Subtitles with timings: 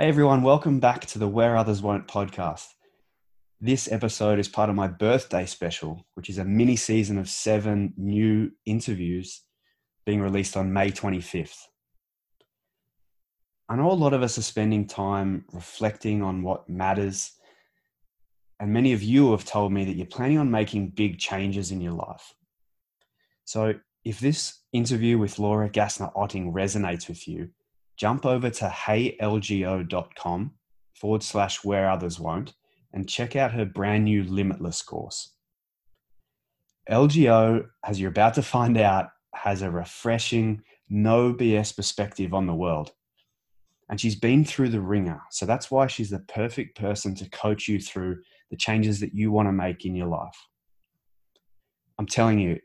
[0.00, 2.68] Hey everyone, welcome back to the Where Others Won't podcast.
[3.60, 7.94] This episode is part of my birthday special, which is a mini season of seven
[7.96, 9.42] new interviews
[10.06, 11.62] being released on May 25th.
[13.68, 17.32] I know a lot of us are spending time reflecting on what matters,
[18.60, 21.80] and many of you have told me that you're planning on making big changes in
[21.80, 22.34] your life.
[23.46, 23.74] So,
[24.04, 27.50] if this interview with Laura Gassner Otting resonates with you,
[27.98, 30.52] jump over to heylgo.com
[30.94, 32.54] forward slash where others won't
[32.92, 35.34] and check out her brand new Limitless course.
[36.90, 42.54] LGO, as you're about to find out, has a refreshing, no BS perspective on the
[42.54, 42.92] world.
[43.90, 45.20] And she's been through the wringer.
[45.30, 48.18] So that's why she's the perfect person to coach you through
[48.50, 50.46] the changes that you want to make in your life.
[51.98, 52.58] I'm telling you,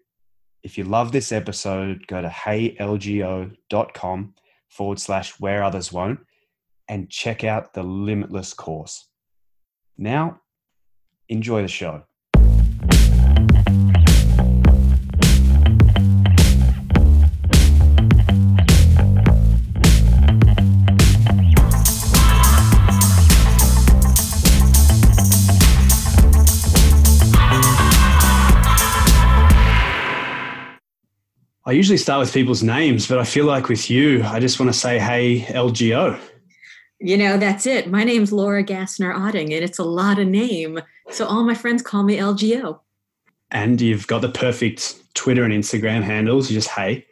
[0.63, 3.53] if you love this episode, go to heylgo.com
[4.73, 6.19] forward slash where others won't
[6.87, 9.07] and check out the Limitless course.
[9.97, 10.41] Now,
[11.29, 12.03] enjoy the show.
[31.65, 34.71] I usually start with people's names, but I feel like with you, I just want
[34.73, 36.19] to say, hey, LGO.
[36.99, 37.89] You know, that's it.
[37.89, 40.81] My name's Laura Gassner Otting, and it's a lot of name.
[41.09, 42.79] So all my friends call me LGO.
[43.51, 46.49] And you've got the perfect Twitter and Instagram handles.
[46.49, 47.05] You just hey,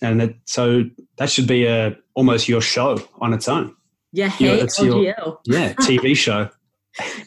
[0.00, 0.84] and that, so
[1.18, 3.76] that should be a almost your show on its own.
[4.12, 5.04] Yeah, hey LGO.
[5.04, 6.50] Your, yeah, TV show.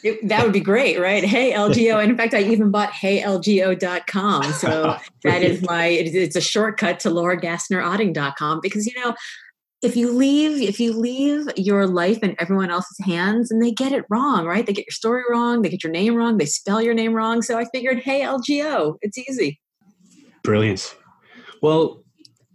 [0.02, 1.24] It, that would be great, right?
[1.24, 2.00] Hey LGO.
[2.00, 4.44] And in fact, I even bought heylgo.com.
[4.52, 9.14] So that is my, it's a shortcut to lauragassnerotting.com because, you know,
[9.80, 13.92] if you leave if you leave your life in everyone else's hands and they get
[13.92, 16.82] it wrong right they get your story wrong they get your name wrong they spell
[16.82, 19.60] your name wrong so i figured hey lgo it's easy
[20.42, 20.96] brilliant
[21.62, 22.02] well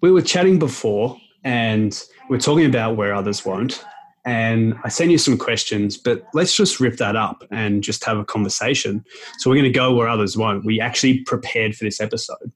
[0.02, 3.86] we were chatting before and we're talking about where others won't
[4.26, 8.18] and I send you some questions, but let's just rip that up and just have
[8.18, 9.04] a conversation.
[9.40, 10.64] So we're going to go where others won't.
[10.64, 12.52] We actually prepared for this episode.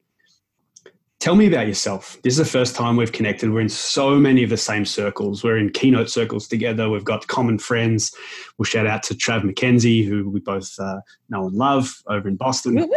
[1.19, 2.19] Tell me about yourself.
[2.21, 3.51] This is the first time we've connected.
[3.51, 5.43] We're in so many of the same circles.
[5.43, 6.89] We're in keynote circles together.
[6.89, 8.15] We've got common friends.
[8.57, 12.35] We'll shout out to Trav McKenzie, who we both uh, know and love over in
[12.35, 12.89] Boston.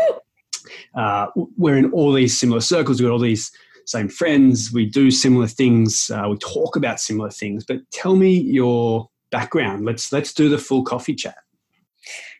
[0.95, 1.27] Uh,
[1.57, 3.01] we're in all these similar circles.
[3.01, 3.51] We've got all these
[3.91, 7.65] same friends, we do similar things, uh, we talk about similar things.
[7.65, 9.84] But tell me your background.
[9.84, 11.39] Let's let's do the full coffee chat.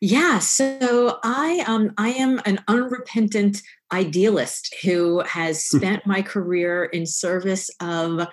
[0.00, 3.62] Yeah, so I um I am an unrepentant
[3.93, 5.78] idealist who has hmm.
[5.78, 8.28] spent my career in service of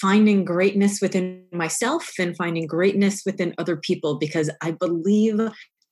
[0.00, 5.40] finding greatness within myself and finding greatness within other people because I believe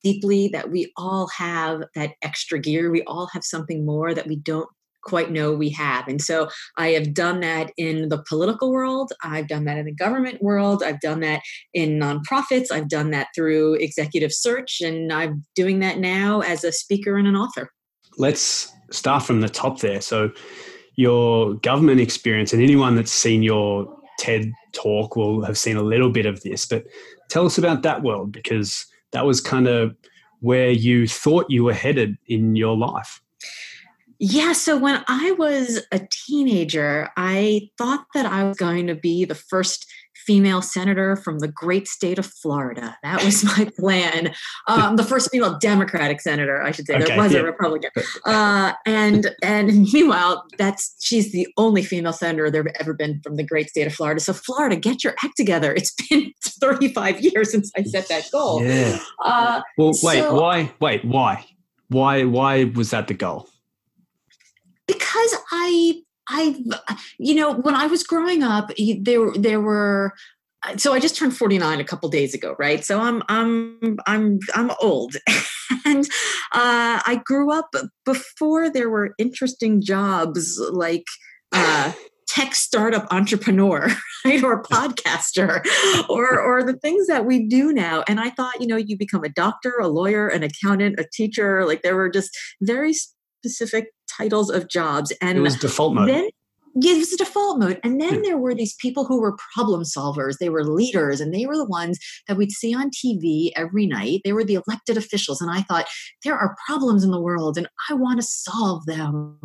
[0.02, 2.90] deeply that we all have that extra gear.
[2.90, 4.68] We all have something more that we don't
[5.04, 6.08] quite know we have.
[6.08, 9.94] And so I have done that in the political world, I've done that in the
[9.94, 11.42] government world, I've done that
[11.72, 16.72] in nonprofits, I've done that through executive search, and I'm doing that now as a
[16.72, 17.70] speaker and an author.
[18.18, 20.00] Let's start from the top there.
[20.00, 20.30] So,
[20.96, 26.10] your government experience, and anyone that's seen your TED talk will have seen a little
[26.10, 26.84] bit of this, but
[27.28, 29.96] tell us about that world because that was kind of
[30.40, 33.20] where you thought you were headed in your life.
[34.18, 39.24] Yeah, so when I was a teenager, I thought that I was going to be
[39.24, 39.86] the first
[40.26, 42.96] female senator from the great state of Florida.
[43.02, 44.34] That was my plan.
[44.66, 46.94] Um, the first female Democratic senator, I should say.
[46.94, 47.40] Okay, there was yeah.
[47.40, 47.90] a Republican,
[48.24, 53.44] uh, and and meanwhile, that's she's the only female senator there ever been from the
[53.44, 54.20] great state of Florida.
[54.20, 55.74] So Florida, get your act together.
[55.74, 58.62] It's been 35 years since I set that goal.
[58.62, 58.98] Yeah.
[59.22, 60.72] Uh, well, wait, so, why?
[60.80, 61.44] Wait, why?
[61.88, 62.24] Why?
[62.24, 63.48] Why was that the goal?
[64.86, 66.62] Because I I
[67.18, 70.14] you know when I was growing up there there were
[70.76, 72.84] so I just turned 49 a couple days ago, right?
[72.84, 75.16] So I'm I'm I'm I'm old.
[75.84, 76.04] and
[76.52, 77.70] uh, I grew up
[78.04, 81.04] before there were interesting jobs like
[81.52, 81.92] uh,
[82.28, 83.88] tech startup entrepreneur,
[84.24, 84.42] right?
[84.42, 85.64] Or podcaster
[86.08, 88.02] or or the things that we do now.
[88.08, 91.66] And I thought, you know, you become a doctor, a lawyer, an accountant, a teacher,
[91.66, 95.12] like there were just very specific titles of jobs.
[95.20, 96.08] And it was default mode.
[96.08, 96.28] Then,
[96.76, 97.78] yeah, it was default mode.
[97.84, 98.20] And then yeah.
[98.22, 100.38] there were these people who were problem solvers.
[100.38, 104.22] They were leaders, and they were the ones that we'd see on TV every night.
[104.24, 105.40] They were the elected officials.
[105.40, 105.86] And I thought,
[106.24, 109.38] there are problems in the world, and I want to solve them.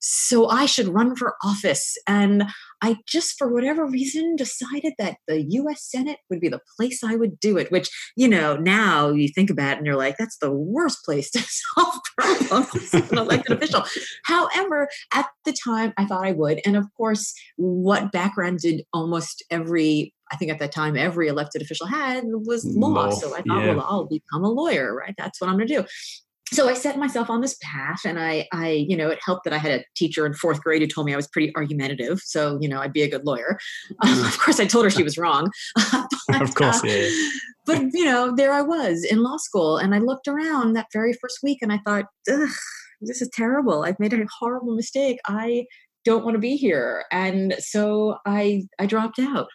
[0.00, 1.96] So I should run for office.
[2.08, 2.44] And
[2.84, 7.16] I just, for whatever reason, decided that the US Senate would be the place I
[7.16, 10.36] would do it, which, you know, now you think about it and you're like, that's
[10.36, 13.84] the worst place to solve problems as an elected official.
[14.24, 16.60] However, at the time, I thought I would.
[16.66, 21.62] And of course, what background did almost every I think at that time every elected
[21.62, 22.88] official had was law.
[22.88, 23.74] law so I thought, yeah.
[23.74, 25.14] well, I'll become a lawyer, right?
[25.16, 25.84] That's what I'm going to do
[26.52, 29.52] so I set myself on this path and I, I, you know, it helped that
[29.52, 32.20] I had a teacher in fourth grade who told me I was pretty argumentative.
[32.20, 33.58] So, you know, I'd be a good lawyer.
[34.02, 35.50] Um, of course, I told her she was wrong.
[36.28, 37.08] but, of course, uh, yeah.
[37.66, 41.14] But, you know, there I was in law school and I looked around that very
[41.14, 43.84] first week and I thought, this is terrible.
[43.84, 45.18] I've made a horrible mistake.
[45.26, 45.64] I
[46.04, 47.04] don't want to be here.
[47.10, 49.48] And so I, I dropped out.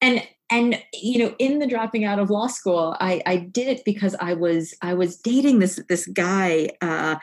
[0.00, 3.84] And and you know in the dropping out of law school i i did it
[3.84, 7.16] because i was i was dating this this guy uh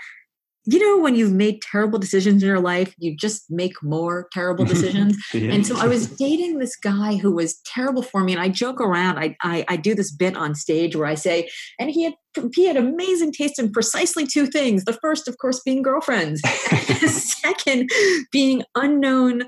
[0.68, 4.66] you know when you've made terrible decisions in your life you just make more terrible
[4.74, 5.52] decisions yeah.
[5.52, 8.82] and so i was dating this guy who was terrible for me and i joke
[8.82, 11.48] around I, I, I do this bit on stage where i say
[11.80, 12.14] and he had
[12.54, 17.08] he had amazing taste in precisely two things the first of course being girlfriends the
[17.42, 17.90] second
[18.32, 19.44] being unknown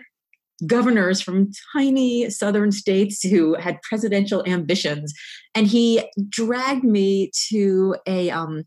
[0.66, 5.14] governors from tiny southern states who had presidential ambitions.
[5.54, 8.64] And he dragged me to a um,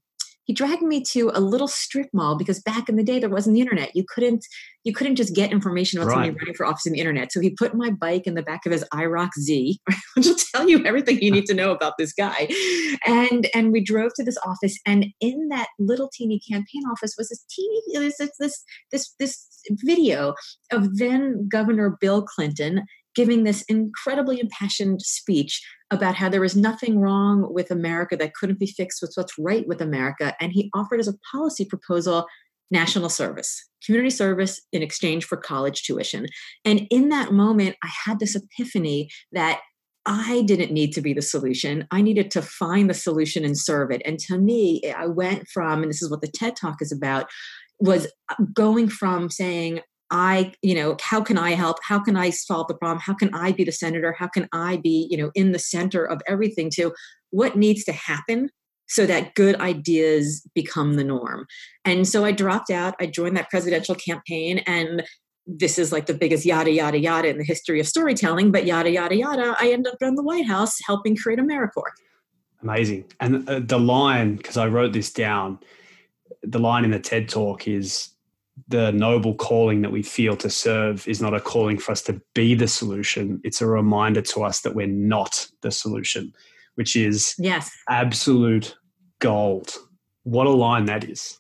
[0.51, 3.55] he dragged me to a little strip mall because back in the day there wasn't
[3.55, 3.95] the internet.
[3.95, 4.45] You couldn't
[4.83, 6.15] you couldn't just get information about right.
[6.15, 7.31] somebody running for office in the internet.
[7.31, 9.79] So he put my bike in the back of his IROC Z,
[10.17, 12.49] which will tell you everything you need to know about this guy.
[13.07, 17.29] And and we drove to this office, and in that little teeny campaign office was
[17.29, 19.47] this teeny this this this this
[19.85, 20.35] video
[20.73, 22.83] of then Governor Bill Clinton
[23.15, 28.59] giving this incredibly impassioned speech about how there was nothing wrong with America that couldn't
[28.59, 30.35] be fixed with what's right with America.
[30.41, 32.27] And he offered as a policy proposal
[32.71, 36.27] national service, community service in exchange for college tuition.
[36.65, 39.61] And in that moment, I had this epiphany that
[40.07, 41.87] I didn't need to be the solution.
[41.91, 44.03] I needed to find the solution and serve it.
[44.05, 47.29] And to me, I went from, and this is what the TED Talk is about,
[47.81, 48.07] was
[48.53, 49.81] going from saying,
[50.11, 51.79] I, you know, how can I help?
[51.83, 52.99] How can I solve the problem?
[52.99, 54.13] How can I be the senator?
[54.13, 56.93] How can I be, you know, in the center of everything to
[57.31, 58.51] what needs to happen
[58.89, 61.47] so that good ideas become the norm.
[61.85, 62.97] And so I dropped out.
[62.99, 65.05] I joined that presidential campaign and
[65.47, 68.91] this is like the biggest yada yada yada in the history of storytelling, but yada
[68.91, 69.57] yada yada.
[69.59, 71.99] I end up in the White House helping create AmeriCorps.
[72.63, 73.05] Amazing.
[73.21, 75.59] And uh, the line, because I wrote this down,
[76.43, 78.10] the line in the TED talk is
[78.69, 82.21] the noble calling that we feel to serve is not a calling for us to
[82.35, 83.41] be the solution.
[83.45, 86.33] It's a reminder to us that we're not the solution,
[86.75, 88.77] which is yes, absolute
[89.19, 89.75] gold.
[90.25, 91.39] What a line that is.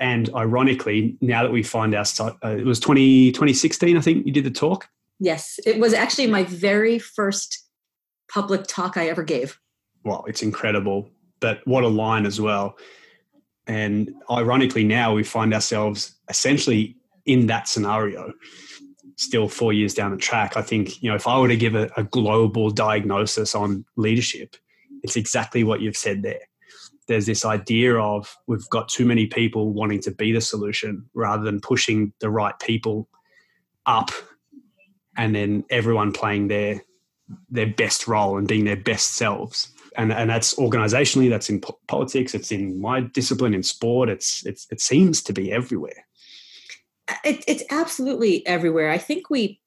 [0.00, 4.32] And ironically, now that we find our, uh, it was 20, 2016, I think you
[4.32, 4.88] did the talk.
[5.20, 7.64] Yes, it was actually my very first
[8.28, 9.58] public talk I ever gave.
[10.04, 11.08] Well, it's incredible.
[11.38, 12.76] But what a line as well.
[13.66, 18.32] And ironically, now we find ourselves essentially in that scenario
[19.16, 20.56] still four years down the track.
[20.56, 24.56] I think, you know, if I were to give a, a global diagnosis on leadership,
[25.02, 26.40] it's exactly what you've said there.
[27.08, 31.44] There's this idea of we've got too many people wanting to be the solution rather
[31.44, 33.08] than pushing the right people
[33.86, 34.10] up
[35.16, 36.82] and then everyone playing their
[37.50, 41.78] their best role and being their best selves and and that's organizationally that's in po-
[41.86, 46.06] politics it's in my discipline in sport it's it's it seems to be everywhere.
[47.08, 48.90] Uh, it, it's absolutely everywhere.
[48.90, 49.60] I think we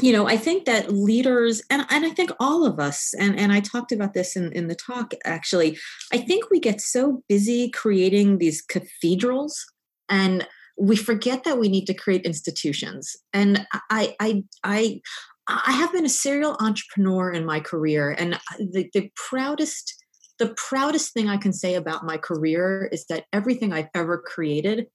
[0.00, 3.52] you know i think that leaders and, and i think all of us and, and
[3.52, 5.78] i talked about this in, in the talk actually
[6.14, 9.66] i think we get so busy creating these cathedrals
[10.08, 10.46] and
[10.78, 13.16] we forget that we need to create institutions.
[13.32, 15.00] And i i i
[15.48, 19.94] I have been a serial entrepreneur in my career, and the, the proudest
[20.38, 24.86] the proudest thing I can say about my career is that everything I've ever created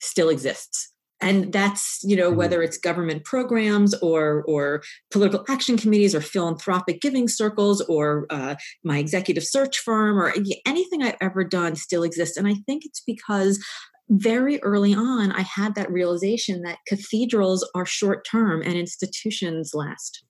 [0.00, 0.92] still exists.
[1.20, 2.38] And that's, you know, mm-hmm.
[2.38, 8.56] whether it's government programs or or political action committees or philanthropic giving circles or uh,
[8.82, 10.34] my executive search firm or
[10.66, 12.36] anything I've ever done still exists.
[12.36, 13.62] And I think it's because
[14.10, 20.24] very early on, I had that realization that cathedrals are short term and institutions last.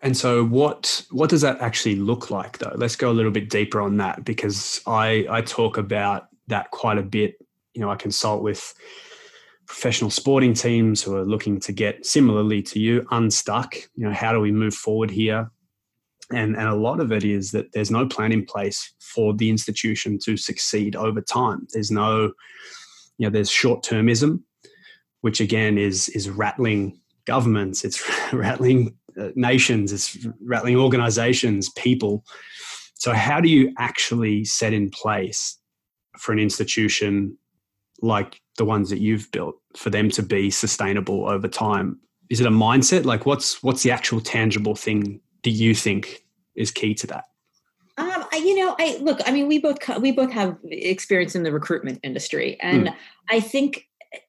[0.00, 2.74] And so, what what does that actually look like, though?
[2.74, 6.98] Let's go a little bit deeper on that because I I talk about that quite
[6.98, 7.34] a bit.
[7.74, 8.74] You know, I consult with
[9.66, 13.76] professional sporting teams who are looking to get similarly to you unstuck.
[13.94, 15.50] You know, how do we move forward here?
[16.32, 19.50] And and a lot of it is that there's no plan in place for the
[19.50, 21.68] institution to succeed over time.
[21.72, 22.32] There's no
[23.18, 24.42] you know, there's short termism,
[25.20, 28.02] which again is is rattling governments, it's
[28.32, 32.24] rattling uh, nations, it's rattling organizations, people.
[32.94, 35.58] So, how do you actually set in place
[36.18, 37.36] for an institution
[38.00, 41.98] like the ones that you've built for them to be sustainable over time?
[42.30, 43.04] Is it a mindset?
[43.04, 47.24] Like, what's what's the actual tangible thing do you think is key to that?
[48.32, 49.20] I, you know, I look.
[49.26, 52.94] I mean, we both we both have experience in the recruitment industry, and mm.
[53.30, 53.86] I think,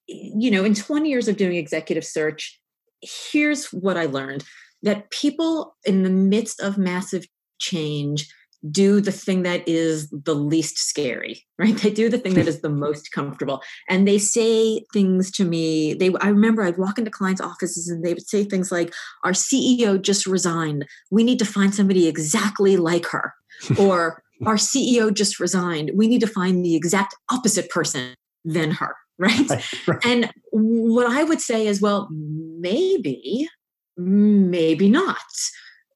[0.08, 2.60] you know, in 20 years of doing executive search,
[3.02, 4.44] here's what I learned:
[4.82, 7.26] that people in the midst of massive
[7.60, 8.28] change
[8.72, 11.78] do the thing that is the least scary right?
[11.78, 13.62] They do the thing that is the most comfortable.
[13.88, 18.04] And they say things to me they i remember i'd walk into clients offices and
[18.04, 18.94] they would say things like
[19.24, 20.86] our ceo just resigned.
[21.12, 23.34] We need to find somebody exactly like her.
[23.78, 25.92] Or our ceo just resigned.
[25.94, 28.16] We need to find the exact opposite person
[28.46, 29.50] than her right?
[29.50, 30.06] right, right.
[30.06, 33.48] and what i would say is well maybe
[33.96, 35.18] maybe not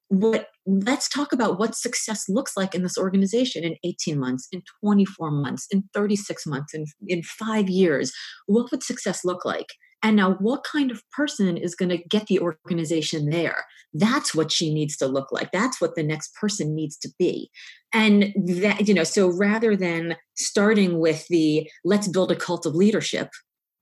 [0.08, 4.62] what let's talk about what success looks like in this organization in 18 months in
[4.82, 8.12] 24 months in 36 months in, in five years.
[8.46, 9.66] What would success look like?
[10.02, 13.64] And now what kind of person is going to get the organization there?
[13.92, 15.50] That's what she needs to look like.
[15.50, 17.50] That's what the next person needs to be.
[17.92, 22.74] And that you know so rather than starting with the let's build a cult of
[22.74, 23.30] leadership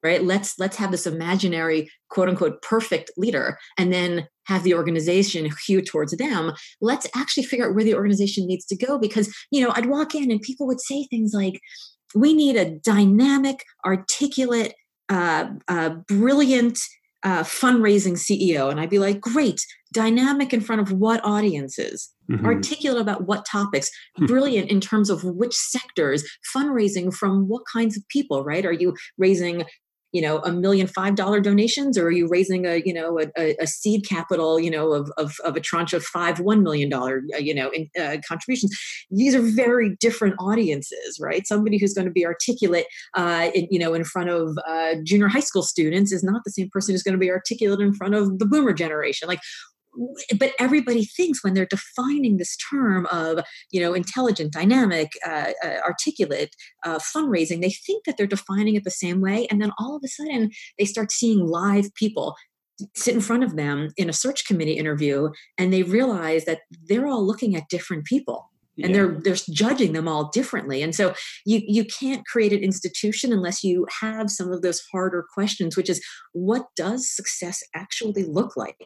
[0.02, 0.22] right?
[0.22, 5.80] Let's let's have this imaginary quote unquote perfect leader and then have the organization hew
[5.82, 9.72] towards them let's actually figure out where the organization needs to go because you know
[9.74, 11.60] i'd walk in and people would say things like
[12.14, 14.74] we need a dynamic articulate
[15.08, 16.78] uh, uh, brilliant
[17.22, 19.60] uh, fundraising ceo and i'd be like great
[19.96, 22.12] dynamic in front of what audiences?
[22.30, 22.44] Mm-hmm.
[22.44, 23.88] articulate about what topics?
[24.16, 24.26] Hmm.
[24.26, 26.22] brilliant in terms of which sectors?
[26.54, 28.66] Fundraising from what kinds of people right?
[28.66, 29.64] Are you raising
[30.16, 33.54] you know a million five dollar donations or are you raising a you know a,
[33.60, 37.22] a seed capital you know of, of, of, a tranche of five one million dollar
[37.34, 38.74] uh, you know in, uh, contributions?
[39.10, 41.46] These are very different audiences right?
[41.46, 45.28] Somebody who's going to be articulate uh, in, you know in front of uh, junior
[45.28, 48.14] high school students is not the same person who's going to be articulate in front
[48.14, 49.28] of the boomer generation.
[49.28, 49.40] Like
[50.38, 55.78] but everybody thinks when they're defining this term of you know intelligent dynamic uh, uh,
[55.84, 59.96] articulate uh, fundraising they think that they're defining it the same way and then all
[59.96, 62.34] of a sudden they start seeing live people
[62.94, 67.06] sit in front of them in a search committee interview and they realize that they're
[67.06, 68.96] all looking at different people and yeah.
[68.96, 73.64] they're they're judging them all differently and so you you can't create an institution unless
[73.64, 78.76] you have some of those harder questions which is what does success actually look like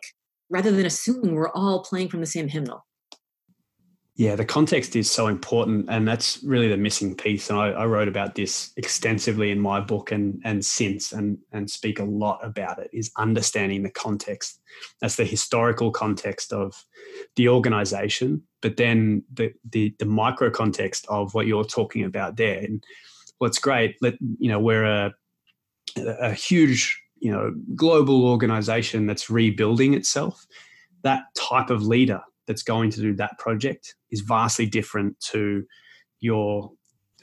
[0.51, 2.85] rather than assuming we're all playing from the same hymnal.
[4.17, 7.49] Yeah, the context is so important, and that's really the missing piece.
[7.49, 11.71] And I, I, wrote about this extensively in my book and and since, and and
[11.71, 12.91] speak a lot about it.
[12.93, 14.61] Is understanding the context.
[15.01, 16.85] That's the historical context of
[17.37, 22.59] the organization, but then the the, the micro context of what you're talking about there.
[22.59, 22.85] And
[23.39, 25.15] what's great, let you know, we're a
[25.97, 30.47] a huge you know global organization that's rebuilding itself
[31.03, 35.65] that type of leader that's going to do that project is vastly different to
[36.21, 36.73] your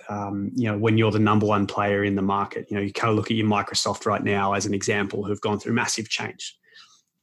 [0.10, 2.68] um, you know when you're the number one player in the market.
[2.70, 5.42] You know you kind of look at your microsoft right now as an example who've
[5.42, 6.58] gone through massive change.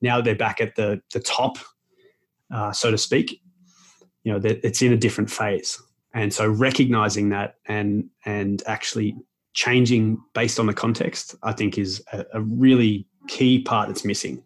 [0.02, 1.58] Now they're back at the the top
[2.52, 3.40] uh, so to speak.
[4.22, 5.80] You know it's in a different phase.
[6.12, 9.16] And so recognizing that and and actually
[9.54, 14.42] changing based on the context, I think is a, a really key part that's missing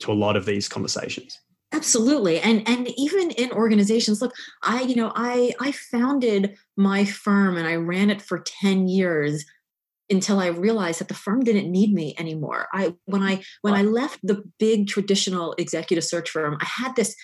[0.00, 1.38] to a lot of these conversations.
[1.72, 2.40] Absolutely.
[2.40, 7.66] And and even in organizations look i you know i i founded my firm and
[7.66, 9.44] i ran it for 10 years
[10.08, 12.68] until i realized that the firm didn't need me anymore.
[12.72, 17.14] I when i when i left the big traditional executive search firm i had this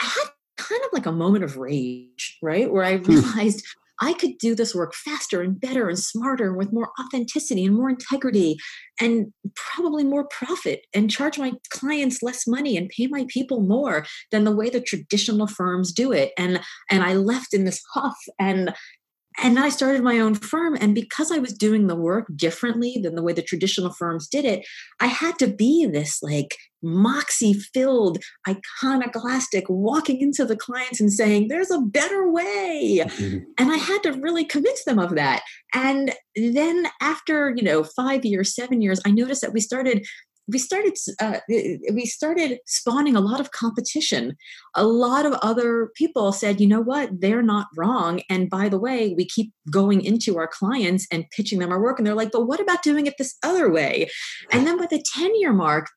[0.00, 2.72] i had kind of like a moment of rage right?
[2.72, 3.04] Where i hmm.
[3.12, 3.64] realized
[4.02, 7.76] I could do this work faster and better and smarter and with more authenticity and
[7.76, 8.56] more integrity
[9.00, 14.04] and probably more profit and charge my clients less money and pay my people more
[14.32, 16.32] than the way the traditional firms do it.
[16.36, 18.74] And and I left in this huff and
[19.42, 20.76] and I started my own firm.
[20.80, 24.44] And because I was doing the work differently than the way the traditional firms did
[24.44, 24.66] it,
[25.00, 31.48] I had to be this like moxie filled, iconoclastic, walking into the clients and saying,
[31.48, 33.02] there's a better way.
[33.04, 33.38] Mm-hmm.
[33.58, 35.42] And I had to really convince them of that.
[35.74, 40.04] And then after, you know, five years, seven years, I noticed that we started
[40.48, 44.36] we started uh, we started spawning a lot of competition.
[44.74, 47.20] A lot of other people said you know what?
[47.20, 48.22] They're not wrong.
[48.28, 51.98] And by the way we keep going into our clients and pitching them our work
[51.98, 54.08] and they're like but what about doing it this other way?
[54.50, 55.88] And then by the 10 year mark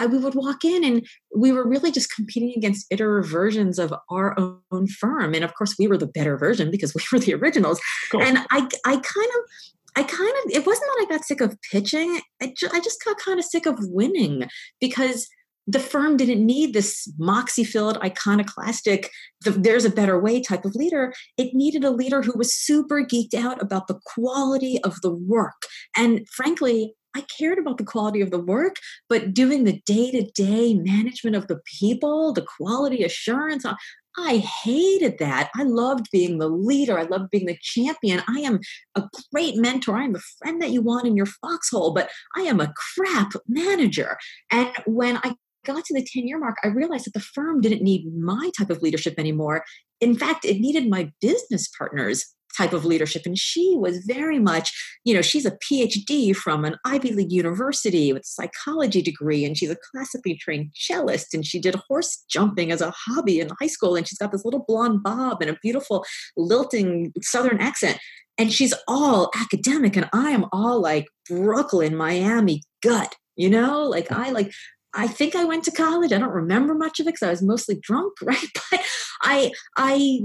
[0.00, 3.92] I, we would walk in and we were really just competing against iterative versions of
[4.10, 4.36] our
[4.72, 5.34] own firm.
[5.34, 7.80] And of course, we were the better version because we were the originals.
[8.14, 9.50] And I, I kind of,
[9.96, 12.20] I kind of, it wasn't that I got sick of pitching.
[12.40, 14.48] I, ju- I just got kind of sick of winning
[14.80, 15.28] because
[15.66, 19.10] the firm didn't need this moxie filled, iconoclastic,
[19.42, 21.12] the, there's a better way type of leader.
[21.36, 25.62] It needed a leader who was super geeked out about the quality of the work.
[25.96, 28.76] And frankly, I cared about the quality of the work,
[29.08, 33.74] but doing the day to day management of the people, the quality assurance, uh,
[34.16, 35.50] I hated that.
[35.54, 36.98] I loved being the leader.
[36.98, 38.22] I loved being the champion.
[38.28, 38.60] I am
[38.94, 39.96] a great mentor.
[39.96, 43.32] I am the friend that you want in your foxhole, but I am a crap
[43.48, 44.18] manager.
[44.50, 47.82] And when I got to the 10 year mark, I realized that the firm didn't
[47.82, 49.64] need my type of leadership anymore.
[50.00, 53.22] In fact, it needed my business partners type of leadership.
[53.24, 54.70] And she was very much,
[55.04, 59.56] you know, she's a PhD from an Ivy League university with a psychology degree, and
[59.56, 63.66] she's a classically trained cellist, and she did horse jumping as a hobby in high
[63.66, 66.04] school, and she's got this little blonde bob and a beautiful
[66.36, 67.98] lilting southern accent.
[68.36, 74.10] And she's all academic, and I am all like Brooklyn, Miami gut you know like
[74.10, 74.52] i like
[74.94, 76.12] I think I went to college.
[76.12, 78.48] I don't remember much of it because I was mostly drunk, right?
[78.70, 78.80] But
[79.22, 80.20] I, I,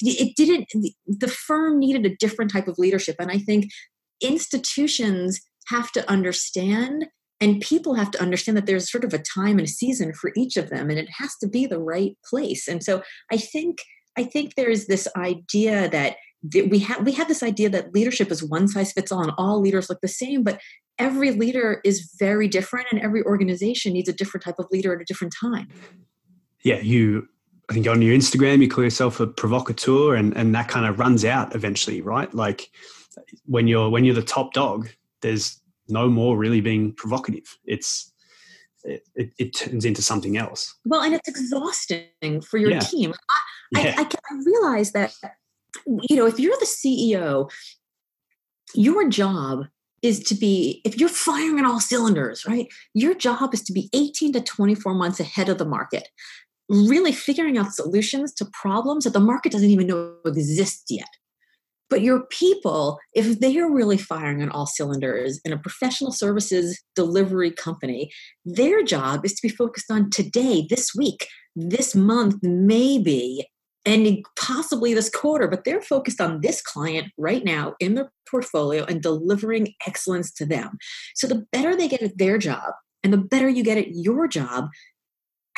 [0.00, 0.68] it didn't.
[1.06, 3.70] The firm needed a different type of leadership, and I think
[4.20, 7.06] institutions have to understand,
[7.40, 10.32] and people have to understand that there's sort of a time and a season for
[10.36, 12.68] each of them, and it has to be the right place.
[12.68, 13.78] And so I think,
[14.16, 16.16] I think there's this idea that
[16.70, 19.60] we have we have this idea that leadership is one size fits all and all
[19.60, 20.60] leaders look the same but
[20.98, 25.00] every leader is very different and every organization needs a different type of leader at
[25.00, 25.68] a different time.
[26.62, 27.28] Yeah you
[27.70, 30.98] i think on your instagram you call yourself a provocateur and and that kind of
[30.98, 32.32] runs out eventually right?
[32.34, 32.70] Like
[33.46, 34.88] when you're when you're the top dog
[35.20, 37.58] there's no more really being provocative.
[37.64, 38.12] It's
[38.84, 40.74] it, it, it turns into something else.
[40.84, 42.80] Well and it's exhausting for your yeah.
[42.80, 43.14] team.
[43.74, 43.94] I, yeah.
[43.98, 45.12] I, I, I realize that
[45.86, 47.50] you know if you're the ceo
[48.74, 49.66] your job
[50.02, 53.88] is to be if you're firing on all cylinders right your job is to be
[53.92, 56.08] 18 to 24 months ahead of the market
[56.68, 61.08] really figuring out solutions to problems that the market doesn't even know exist yet.
[61.90, 66.82] But your people if they are really firing on all cylinders in a professional services
[66.94, 68.10] delivery company
[68.44, 73.48] their job is to be focused on today this week this month maybe
[73.84, 78.84] and possibly this quarter, but they're focused on this client right now in their portfolio
[78.84, 80.78] and delivering excellence to them.
[81.14, 84.28] So the better they get at their job and the better you get at your
[84.28, 84.68] job,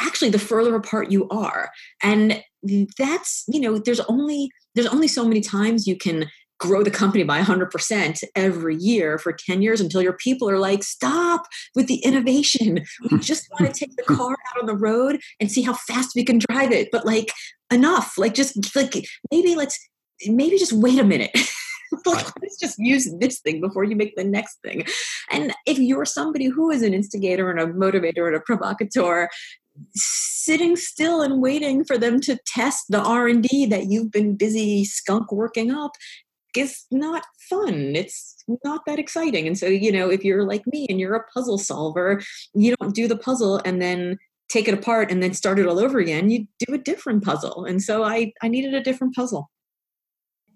[0.00, 1.70] actually the further apart you are.
[2.02, 2.42] And
[2.98, 6.30] that's, you know, there's only there's only so many times you can
[6.60, 10.84] grow the company by 100% every year for 10 years until your people are like,
[10.84, 12.84] stop with the innovation.
[13.10, 16.12] We just want to take the car out on the road and see how fast
[16.14, 16.90] we can drive it.
[16.92, 17.32] But like,
[17.72, 18.18] enough.
[18.18, 18.94] Like, just like
[19.30, 19.78] maybe let's
[20.26, 21.30] maybe just wait a minute.
[22.06, 24.84] like, let's just use this thing before you make the next thing.
[25.30, 29.28] And if you're somebody who is an instigator and a motivator and a provocateur,
[29.94, 35.30] sitting still and waiting for them to test the r&d that you've been busy skunk
[35.30, 35.92] working up
[36.56, 37.94] is not fun.
[37.96, 39.46] It's not that exciting.
[39.46, 42.22] And so, you know, if you're like me and you're a puzzle solver,
[42.54, 45.78] you don't do the puzzle and then take it apart and then start it all
[45.78, 46.30] over again.
[46.30, 47.64] You do a different puzzle.
[47.64, 49.50] And so I, I needed a different puzzle.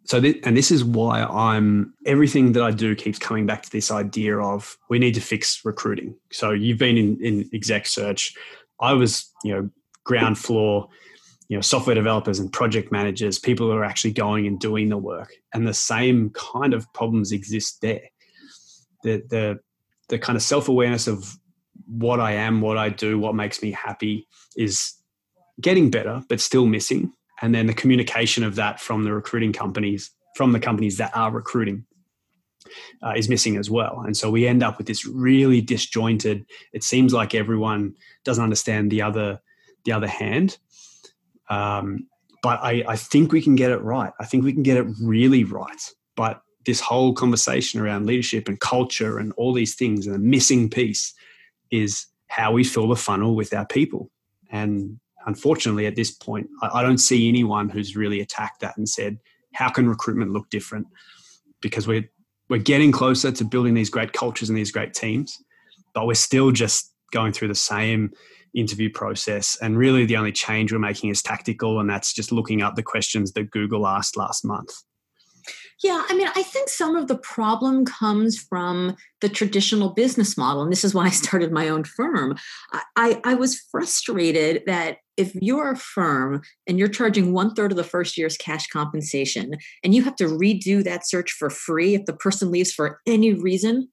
[0.07, 3.70] So, th- and this is why I'm everything that I do keeps coming back to
[3.70, 6.14] this idea of we need to fix recruiting.
[6.30, 8.35] So, you've been in, in exec search.
[8.80, 9.70] I was, you know,
[10.04, 10.90] ground floor
[11.48, 14.96] you know software developers and project managers people who are actually going and doing the
[14.96, 15.33] work.
[15.52, 18.09] And the same kind of problems exist there.
[19.02, 19.61] The the
[20.09, 21.37] the kind of self-awareness of
[21.87, 24.26] what i am what i do what makes me happy
[24.57, 24.94] is
[25.61, 27.12] getting better but still missing.
[27.42, 31.30] And then the communication of that from the recruiting companies from the companies that are
[31.30, 31.87] recruiting
[33.02, 34.02] uh, is missing as well.
[34.04, 38.90] And so we end up with this really disjointed it seems like everyone doesn't understand
[38.90, 39.40] the other
[39.85, 40.59] the other hand
[41.50, 42.07] um,
[42.42, 44.12] but I, I think we can get it right.
[44.20, 45.90] I think we can get it really right.
[46.16, 50.68] But this whole conversation around leadership and culture and all these things, and the missing
[50.70, 51.14] piece
[51.70, 54.11] is how we fill the funnel with our people.
[54.50, 58.88] And unfortunately, at this point, I, I don't see anyone who's really attacked that and
[58.88, 59.18] said,
[59.54, 60.87] how can recruitment look different?
[61.61, 62.11] Because we're
[62.50, 65.42] we're getting closer to building these great cultures and these great teams,
[65.94, 68.11] but we're still just going through the same
[68.55, 69.57] interview process.
[69.61, 72.83] And really, the only change we're making is tactical, and that's just looking up the
[72.83, 74.71] questions that Google asked last month.
[75.83, 80.62] Yeah, I mean, I think some of the problem comes from the traditional business model.
[80.62, 82.37] And this is why I started my own firm.
[82.97, 87.77] I, I was frustrated that if you're a firm and you're charging one third of
[87.77, 92.07] the first year's cash compensation and you have to redo that search for free if
[92.07, 93.88] the person leaves for any reason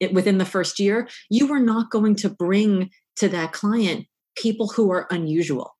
[0.00, 4.68] it, within the first year, you are not going to bring to that client people
[4.68, 5.76] who are unusual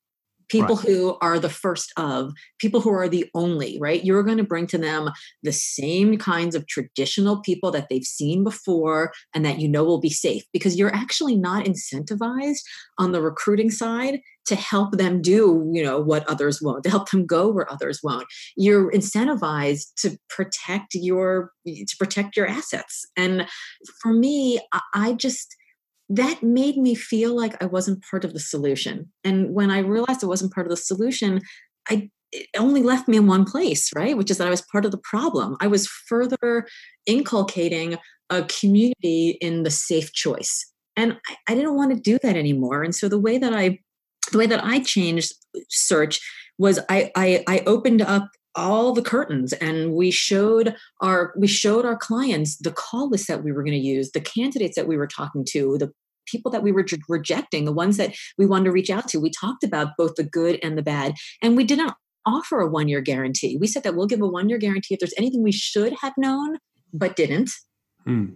[0.48, 0.86] people right.
[0.86, 4.04] who are the first of, people who are the only, right?
[4.04, 5.10] You're going to bring to them
[5.42, 10.00] the same kinds of traditional people that they've seen before and that you know will
[10.00, 12.60] be safe because you're actually not incentivized
[12.98, 17.10] on the recruiting side to help them do you know what others won't to help
[17.10, 23.48] them go where others won't you're incentivized to protect your to protect your assets and
[24.00, 24.60] for me
[24.94, 25.56] i just
[26.08, 29.10] that made me feel like I wasn't part of the solution.
[29.24, 31.40] And when I realized I wasn't part of the solution,
[31.88, 34.16] I it only left me in one place, right?
[34.16, 35.56] Which is that I was part of the problem.
[35.60, 36.66] I was further
[37.06, 37.96] inculcating
[38.30, 40.70] a community in the safe choice.
[40.96, 42.82] And I, I didn't want to do that anymore.
[42.82, 43.78] And so the way that I
[44.32, 45.34] the way that I changed
[45.68, 46.20] search
[46.58, 51.84] was I, I, I opened up all the curtains and we showed our we showed
[51.84, 54.96] our clients the call list that we were going to use the candidates that we
[54.96, 55.92] were talking to the
[56.26, 59.20] people that we were rejecting the ones that we wanted to reach out to.
[59.20, 61.92] We talked about both the good and the bad and we didn't
[62.24, 63.56] offer a one year guarantee.
[63.60, 66.14] We said that we'll give a one year guarantee if there's anything we should have
[66.16, 66.58] known
[66.92, 67.50] but didn't.
[68.04, 68.34] Hmm.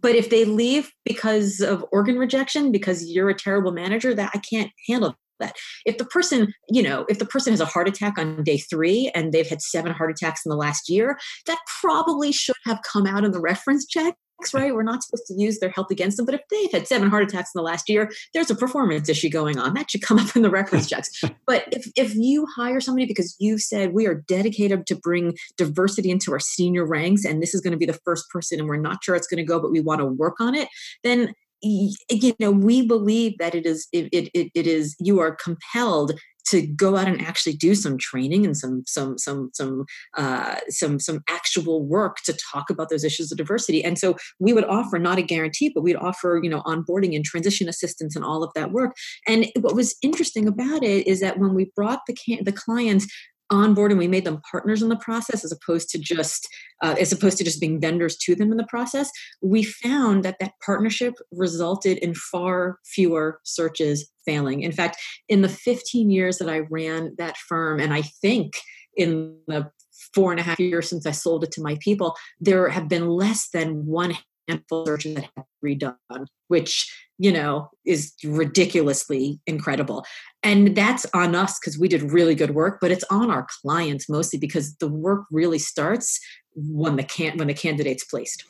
[0.00, 4.38] but if they leave because of organ rejection because you're a terrible manager that i
[4.38, 5.56] can't handle that.
[5.84, 9.10] If the person, you know, if the person has a heart attack on day three
[9.14, 13.06] and they've had seven heart attacks in the last year, that probably should have come
[13.06, 14.14] out in the reference check
[14.52, 14.74] right?
[14.74, 16.26] We're not supposed to use their health against them.
[16.26, 19.28] But if they've had seven heart attacks in the last year, there's a performance issue
[19.28, 19.74] going on.
[19.74, 21.22] That should come up in the reference checks.
[21.46, 26.10] But if, if you hire somebody because you've said we are dedicated to bring diversity
[26.10, 28.76] into our senior ranks, and this is going to be the first person, and we're
[28.76, 30.68] not sure it's going to go, but we want to work on it,
[31.02, 36.18] then you know we believe that it is it, it, it is you are compelled
[36.44, 39.84] to go out and actually do some training and some some some some
[40.16, 43.84] uh, some some actual work to talk about those issues of diversity.
[43.84, 47.24] And so we would offer not a guarantee, but we'd offer you know onboarding and
[47.24, 48.94] transition assistance and all of that work.
[49.26, 53.06] And what was interesting about it is that when we brought the can- the clients
[53.52, 56.48] on board and we made them partners in the process as opposed to just
[56.82, 59.10] uh, as opposed to just being vendors to them in the process.
[59.40, 64.62] We found that that partnership resulted in far fewer searches failing.
[64.62, 64.96] In fact
[65.28, 68.54] in the 15 years that i ran that firm and i think
[68.96, 69.70] in the
[70.14, 73.08] four and a half years since i sold it to my people there have been
[73.08, 74.14] less than one
[74.48, 80.04] handful of searches that have redone which you know, is ridiculously incredible.
[80.42, 84.08] And that's on us because we did really good work, but it's on our clients
[84.08, 86.18] mostly because the work really starts
[86.56, 88.44] when the can when the candidate's placed.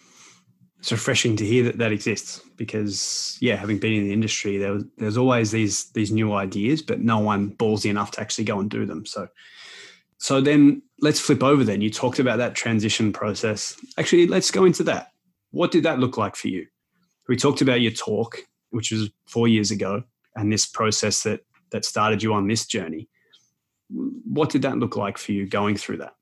[0.79, 4.73] It's refreshing to hear that that exists because, yeah, having been in the industry, there
[4.73, 8.59] was, there's always these these new ideas, but no one ballsy enough to actually go
[8.59, 9.05] and do them.
[9.05, 9.29] So,
[10.17, 11.63] so then let's flip over.
[11.63, 13.77] Then you talked about that transition process.
[13.99, 15.09] Actually, let's go into that.
[15.51, 16.69] What did that look like for you?
[17.29, 18.39] We talked about your talk
[18.73, 20.03] which was four years ago,
[20.35, 23.09] and this process that that started you on this journey.
[23.89, 26.15] What did that look like for you going through that?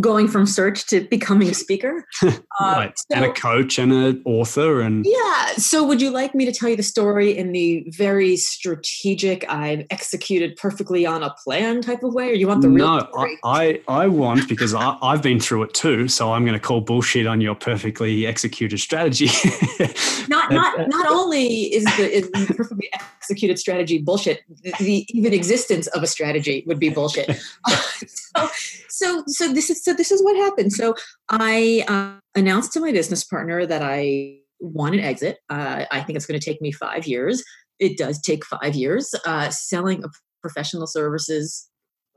[0.00, 2.04] Going from search to becoming a speaker.
[2.60, 6.36] Uh, right so, and a coach and an author and yeah so would you like
[6.36, 11.34] me to tell you the story in the very strategic i've executed perfectly on a
[11.42, 13.38] plan type of way or you want the real no story?
[13.44, 16.80] I, I want because I, i've been through it too so i'm going to call
[16.80, 19.26] bullshit on your perfectly executed strategy.
[20.28, 25.32] Not not not only is the, is the perfectly executed strategy bullshit the, the, even
[25.32, 27.30] existence of a strategy would be bullshit
[28.36, 28.48] so
[28.88, 30.72] so so this is so this is what happened.
[30.72, 30.94] So
[31.28, 35.38] I uh, announced to my business partner that I want an exit.
[35.50, 37.42] Uh, I think it's going to take me five years.
[37.78, 39.14] It does take five years.
[39.26, 40.08] Uh, selling a
[40.42, 41.68] professional services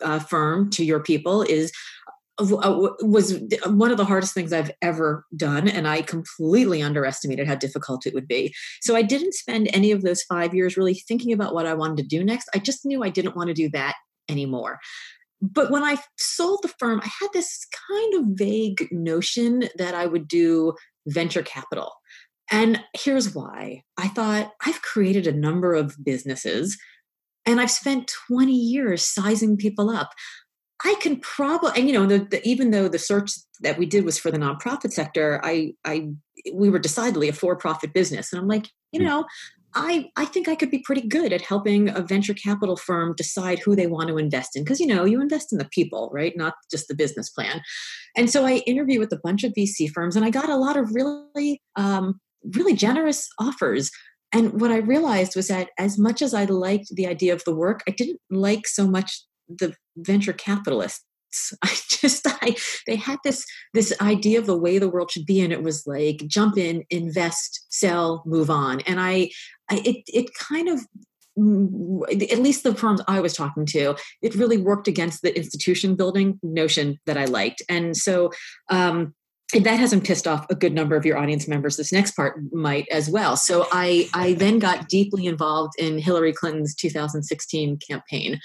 [0.01, 1.71] uh, firm to your people is
[2.39, 7.55] uh, was one of the hardest things I've ever done, and I completely underestimated how
[7.55, 8.53] difficult it would be.
[8.81, 11.97] So I didn't spend any of those five years really thinking about what I wanted
[11.97, 12.49] to do next.
[12.53, 13.95] I just knew I didn't want to do that
[14.29, 14.77] anymore
[15.41, 20.07] but when I sold the firm, I had this kind of vague notion that I
[20.07, 20.73] would do
[21.07, 21.91] venture capital.
[22.49, 26.77] And here's why I thought I've created a number of businesses
[27.45, 30.11] and I've spent 20 years sizing people up.
[30.85, 34.05] I can probably, and you know, the, the, even though the search that we did
[34.05, 36.09] was for the nonprofit sector, I, I,
[36.53, 39.07] we were decidedly a for-profit business, and I'm like, you hmm.
[39.07, 39.25] know,
[39.75, 43.59] I, I think I could be pretty good at helping a venture capital firm decide
[43.59, 44.63] who they want to invest in.
[44.63, 46.33] Because, you know, you invest in the people, right?
[46.35, 47.61] Not just the business plan.
[48.15, 50.77] And so I interviewed with a bunch of VC firms and I got a lot
[50.77, 52.19] of really, um,
[52.55, 53.91] really generous offers.
[54.33, 57.55] And what I realized was that as much as I liked the idea of the
[57.55, 61.05] work, I didn't like so much the venture capitalists
[61.63, 65.41] I just I they had this this idea of the way the world should be
[65.41, 69.29] and it was like jump in invest sell move on and I,
[69.69, 70.81] I it it kind of
[71.37, 75.95] mm, at least the firms I was talking to, it really worked against the institution
[75.95, 77.61] building notion that I liked.
[77.69, 78.31] And so
[78.69, 79.13] um,
[79.53, 81.77] that hasn't pissed off a good number of your audience members.
[81.77, 83.37] This next part might as well.
[83.37, 88.39] So I, I then got deeply involved in Hillary Clinton's 2016 campaign.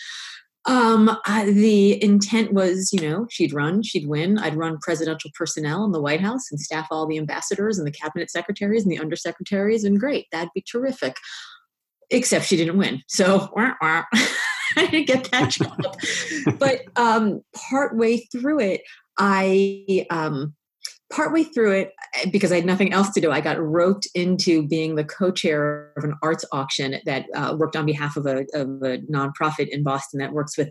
[0.65, 4.39] Um, I, the intent was, you know, she'd run, she'd win.
[4.39, 7.93] I'd run presidential personnel in the White House and staff all the ambassadors and the
[7.93, 11.17] cabinet secretaries and the undersecretaries, and great, that'd be terrific.
[12.11, 14.05] Except she didn't win, so wah, wah.
[14.77, 15.97] I didn't get that job.
[16.59, 18.83] but um, partway through it,
[19.19, 20.55] I um,
[21.13, 24.67] partway through it, eh, because I had nothing else to do, I got roped into
[24.67, 28.69] being the co-chair of an arts auction that uh, worked on behalf of a, of
[28.83, 30.71] a nonprofit in Boston that works with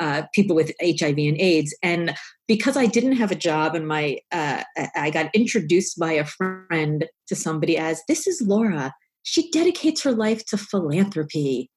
[0.00, 1.76] uh, people with HIV and AIDS.
[1.82, 2.14] And
[2.48, 4.62] because I didn't have a job, and my uh,
[4.96, 8.94] I got introduced by a friend to somebody as this is Laura.
[9.24, 11.70] She dedicates her life to philanthropy.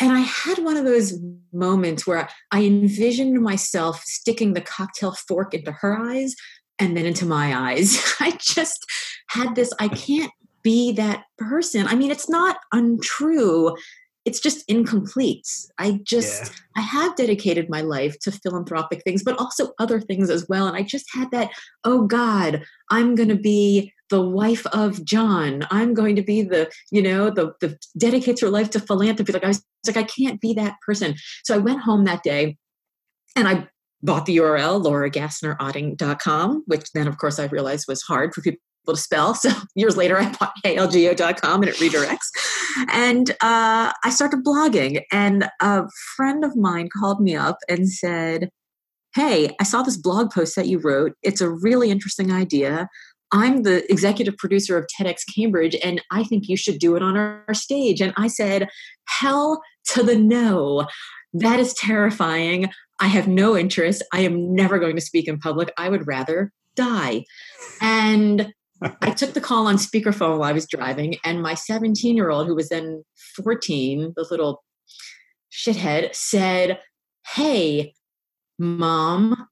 [0.00, 1.14] And I had one of those
[1.52, 6.34] moments where I envisioned myself sticking the cocktail fork into her eyes
[6.78, 8.14] and then into my eyes.
[8.20, 8.84] I just
[9.28, 10.32] had this I can't
[10.62, 11.86] be that person.
[11.86, 13.76] I mean, it's not untrue.
[14.24, 15.46] It's just incomplete.
[15.78, 16.50] I just, yeah.
[16.78, 20.66] I have dedicated my life to philanthropic things, but also other things as well.
[20.66, 21.50] And I just had that,
[21.84, 25.66] oh God, I'm going to be the wife of John.
[25.70, 29.32] I'm going to be the, you know, the, the dedicates her life to philanthropy.
[29.32, 31.14] Like I was like, I can't be that person.
[31.44, 32.56] So I went home that day
[33.36, 33.68] and I
[34.04, 38.96] bought the URL, lauragassnerotting.com, which then, of course, I realized was hard for people to
[38.96, 39.34] spell.
[39.44, 42.30] So years later, I bought algo.com and it redirects.
[42.88, 45.02] And uh, I started blogging.
[45.10, 45.84] And a
[46.16, 48.50] friend of mine called me up and said,
[49.14, 51.12] Hey, I saw this blog post that you wrote.
[51.22, 52.88] It's a really interesting idea.
[53.32, 57.16] I'm the executive producer of TEDx Cambridge, and I think you should do it on
[57.16, 58.00] our stage.
[58.00, 58.68] And I said,
[59.08, 60.86] Hell to the no.
[61.32, 62.70] That is terrifying.
[63.00, 64.02] I have no interest.
[64.12, 65.72] I am never going to speak in public.
[65.76, 67.24] I would rather die.
[67.80, 68.52] And
[69.00, 72.46] I took the call on speakerphone while I was driving, and my 17 year old,
[72.46, 73.04] who was then
[73.36, 74.62] 14, the little
[75.52, 76.80] shithead, said,
[77.34, 77.94] Hey,
[78.58, 79.48] mom,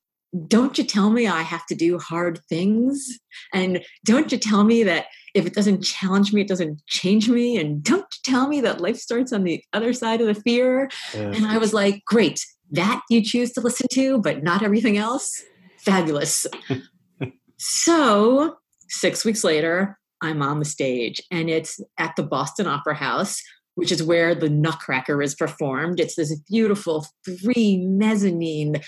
[0.48, 3.18] don't you tell me I have to do hard things?
[3.54, 7.56] And don't you tell me that if it doesn't challenge me, it doesn't change me?
[7.58, 10.90] And don't you tell me that life starts on the other side of the fear?
[11.14, 11.32] Yeah.
[11.34, 15.42] And I was like, Great, that you choose to listen to, but not everything else,
[15.78, 16.46] fabulous.
[17.58, 18.56] so,
[18.88, 23.40] six weeks later, I'm on the stage, and it's at the Boston Opera House,
[23.74, 26.00] which is where the Nutcracker is performed.
[26.00, 27.06] It's this beautiful
[27.42, 28.80] three mezzanine,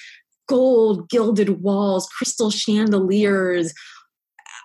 [0.49, 3.73] gold gilded walls, crystal chandeliers.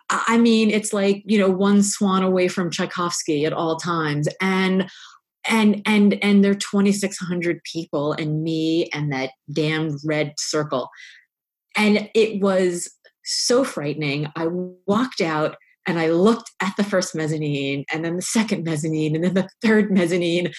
[0.10, 4.28] I mean, it's like, you know, one swan away from Tchaikovsky at all times.
[4.42, 4.90] And
[5.48, 10.90] and and and there are 2600 people and me and that damn red circle.
[11.76, 12.90] And it was
[13.24, 14.28] so frightening.
[14.36, 14.48] I
[14.88, 15.56] walked out
[15.88, 19.50] and i looked at the first mezzanine and then the second mezzanine and then the
[19.62, 20.52] third mezzanine.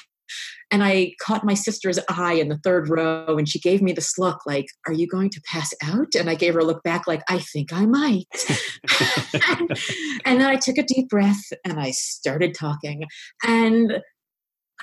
[0.70, 4.16] And i caught my sister's eye in the third row and she gave me this
[4.18, 6.14] look like are you going to pass out?
[6.16, 8.26] And i gave her a look back like i think i might.
[9.48, 9.70] And,
[10.24, 13.04] and then i took a deep breath and i started talking.
[13.44, 14.00] And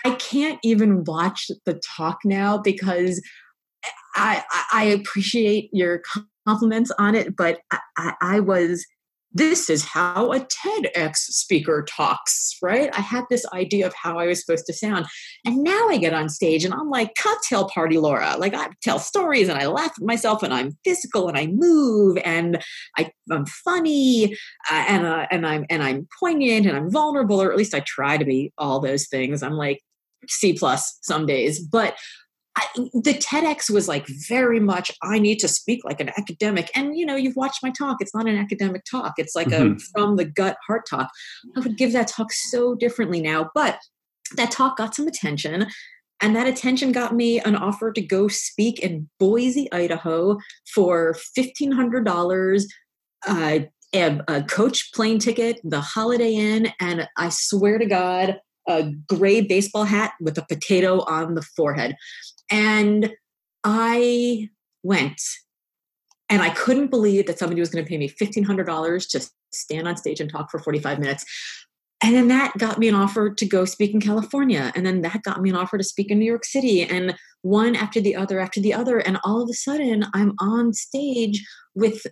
[0.07, 3.21] I can't even watch the talk now because
[4.15, 4.41] I,
[4.71, 6.01] I appreciate your
[6.45, 7.59] compliments on it, but
[7.97, 8.85] I, I was
[9.33, 12.89] this is how a TEDx speaker talks, right?
[12.97, 15.05] I had this idea of how I was supposed to sound.
[15.45, 18.35] And now I get on stage and I'm like, cocktail party Laura.
[18.37, 22.17] Like I tell stories and I laugh at myself and I'm physical and I move
[22.23, 22.63] and
[22.97, 24.33] I, am funny
[24.71, 27.81] uh, and, uh, and, I'm, and I'm poignant and I'm vulnerable, or at least I
[27.81, 29.43] try to be all those things.
[29.43, 29.81] I'm like
[30.27, 31.95] C plus some days, but
[32.58, 36.71] I, the TEDx was like very much, I need to speak like an academic.
[36.75, 37.97] And, you know, you've watched my talk.
[37.99, 39.13] It's not an academic talk.
[39.17, 39.75] It's like mm-hmm.
[39.75, 41.12] a from the gut heart talk.
[41.56, 43.51] I would give that talk so differently now.
[43.53, 43.77] But
[44.38, 45.67] that talk got some attention.
[46.19, 50.39] And that attention got me an offer to go speak in Boise, Idaho
[50.73, 52.63] for $1,500,
[53.27, 53.60] uh,
[53.93, 56.69] a, a coach plane ticket, the Holiday Inn.
[56.80, 61.95] And I swear to God, a gray baseball hat with a potato on the forehead.
[62.49, 63.13] And
[63.63, 64.49] I
[64.84, 65.21] went
[66.30, 69.97] and I couldn't believe that somebody was going to pay me $1,500 to stand on
[69.97, 71.25] stage and talk for 45 minutes.
[72.03, 74.71] And then that got me an offer to go speak in California.
[74.75, 76.84] And then that got me an offer to speak in New York City.
[76.84, 78.99] And one after the other after the other.
[78.99, 82.06] And all of a sudden, I'm on stage with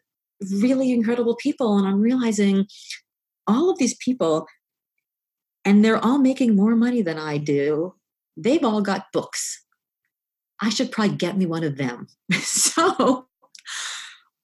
[0.59, 1.77] really incredible people.
[1.77, 2.65] And I'm realizing
[3.47, 4.47] all of these people,
[5.65, 7.95] and they're all making more money than I do.
[8.37, 9.63] They've all got books.
[10.61, 12.07] I should probably get me one of them.
[12.41, 13.27] so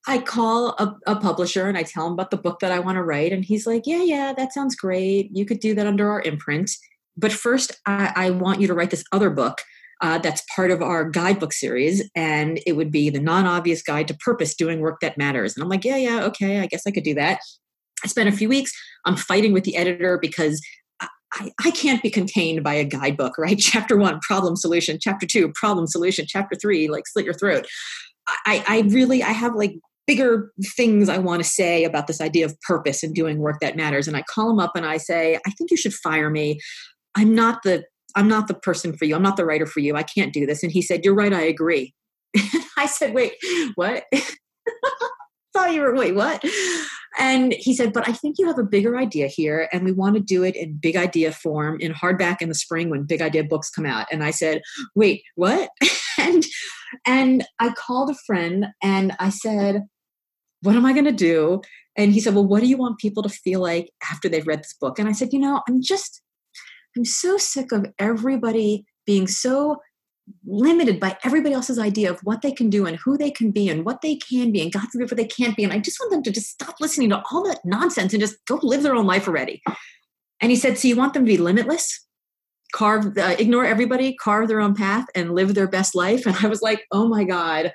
[0.08, 2.96] I call a, a, publisher and I tell him about the book that I want
[2.96, 3.32] to write.
[3.32, 5.30] And he's like, Yeah, yeah, that sounds great.
[5.32, 6.72] You could do that under our imprint.
[7.16, 9.62] But first, I, I want you to write this other book
[10.02, 12.10] uh, that's part of our guidebook series.
[12.16, 15.56] And it would be the non obvious guide to purpose doing work that matters.
[15.56, 17.40] And I'm like, Yeah, yeah, okay, I guess I could do that.
[18.04, 18.72] I spent a few weeks.
[19.06, 20.62] I'm fighting with the editor because
[21.34, 23.58] I, I, can't be contained by a guidebook, right?
[23.60, 24.98] Chapter one, problem solution.
[25.00, 26.26] Chapter two, problem solution.
[26.28, 27.66] Chapter three, like slit your throat.
[28.46, 29.74] I, I really, I have like
[30.08, 33.76] bigger things I want to say about this idea of purpose and doing work that
[33.76, 34.08] matters.
[34.08, 36.60] And I call him up and I say, I think you should fire me.
[37.16, 37.84] I'm not the
[38.16, 39.16] I'm not the person for you.
[39.16, 39.96] I'm not the writer for you.
[39.96, 40.64] I can't do this.
[40.64, 41.94] And he said, You're right, I agree.
[42.78, 43.34] I said, Wait,
[43.76, 44.04] what?
[45.54, 46.44] thought you were wait what
[47.18, 50.16] and he said but i think you have a bigger idea here and we want
[50.16, 53.44] to do it in big idea form in hardback in the spring when big idea
[53.44, 54.08] books come out.
[54.12, 54.62] And i said
[54.96, 55.70] wait what?
[56.18, 56.46] And
[57.08, 59.84] and i called a friend and i said
[60.62, 61.62] what am i going to do?
[61.98, 64.60] And he said well what do you want people to feel like after they've read
[64.60, 65.00] this book?
[65.00, 66.22] And i said you know i'm just
[66.96, 69.78] i'm so sick of everybody being so
[70.46, 73.70] limited by everybody else's idea of what they can do and who they can be
[73.70, 75.64] and what they can be and God forbid what they can't be.
[75.64, 78.44] And I just want them to just stop listening to all that nonsense and just
[78.46, 79.62] go live their own life already.
[80.40, 82.06] And he said, So you want them to be limitless?
[82.74, 86.26] Carve, uh, ignore everybody, carve their own path, and live their best life.
[86.26, 87.74] And I was like, Oh my God,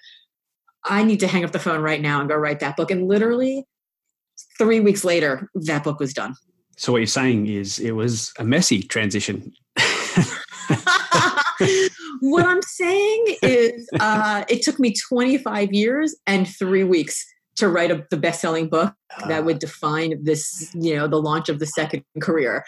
[0.85, 2.91] I need to hang up the phone right now and go write that book.
[2.91, 3.65] And literally
[4.59, 6.35] three weeks later, that book was done.
[6.77, 9.53] So what you're saying is it was a messy transition.
[12.21, 17.25] what I'm saying is, uh, it took me 25 years and three weeks
[17.57, 18.95] to write a, the best-selling book
[19.29, 22.65] that would define this, you know, the launch of the second career.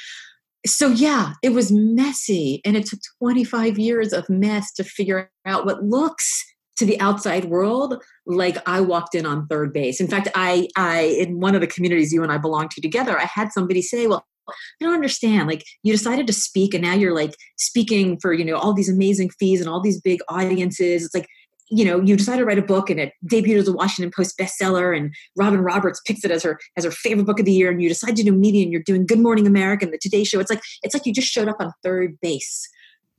[0.67, 5.67] So yeah, it was messy, and it took 25 years of mess to figure out
[5.67, 6.45] what looks
[6.79, 10.01] to the outside world like I walked in on third base.
[10.01, 13.19] In fact, I, I in one of the communities you and I belong to together,
[13.19, 15.49] I had somebody say, "Well, I don't understand.
[15.49, 18.89] Like you decided to speak and now you're like speaking for, you know, all these
[18.89, 21.05] amazing fees and all these big audiences.
[21.05, 21.29] It's like,
[21.71, 24.39] you know, you decided to write a book and it debuted as a Washington Post
[24.39, 27.71] bestseller and Robin Roberts picks it as her as her favorite book of the year
[27.71, 30.25] and you decide to do media and you're doing Good Morning America and the Today
[30.25, 30.41] Show.
[30.41, 32.69] It's like it's like you just showed up on third base.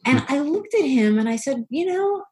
[0.06, 0.34] And hmm.
[0.34, 2.24] I looked at him and I said, you know,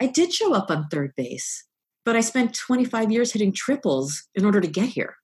[0.00, 1.64] I did show up on third base,
[2.04, 5.16] but I spent 25 years hitting triples in order to get here.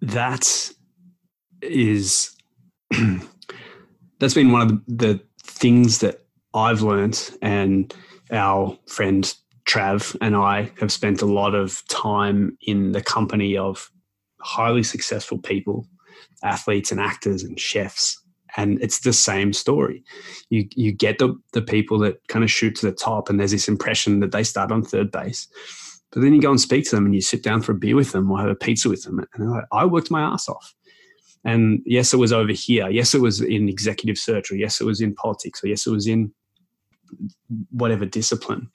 [0.00, 0.74] That's
[1.62, 2.36] is
[4.18, 7.94] that's been one of the, things that I've learned, and
[8.30, 9.32] our friend
[9.68, 13.90] Trav and I have spent a lot of time in the company of
[14.40, 15.86] highly successful people,
[16.42, 18.18] athletes and actors and chefs.
[18.56, 20.02] And it's the same story.
[20.48, 23.52] You you get the the people that kind of shoot to the top, and there's
[23.52, 25.46] this impression that they start on third base.
[26.10, 27.94] But then you go and speak to them, and you sit down for a beer
[27.94, 30.74] with them or have a pizza with them, and like, "I worked my ass off."
[31.44, 32.88] And yes, it was over here.
[32.90, 35.90] Yes, it was in executive search, or yes, it was in politics, or yes, it
[35.90, 36.32] was in
[37.70, 38.70] whatever discipline.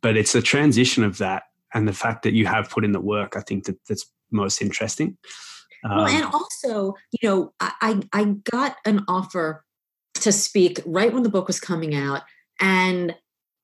[0.00, 1.44] But it's the transition of that
[1.74, 3.36] and the fact that you have put in the work.
[3.36, 5.18] I think that that's most interesting.
[5.84, 9.64] Um, well, and also, you know, I I got an offer
[10.14, 12.22] to speak right when the book was coming out,
[12.60, 13.14] and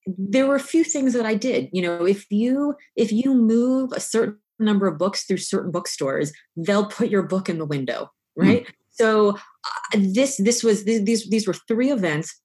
[0.07, 1.71] there were a few things that I did.
[1.73, 6.33] You know, if you if you move a certain number of books through certain bookstores,
[6.57, 8.43] they'll put your book in the window, hmm.
[8.43, 8.67] right?
[8.67, 8.71] Mm.
[8.93, 12.39] So uh, this this was these these were three events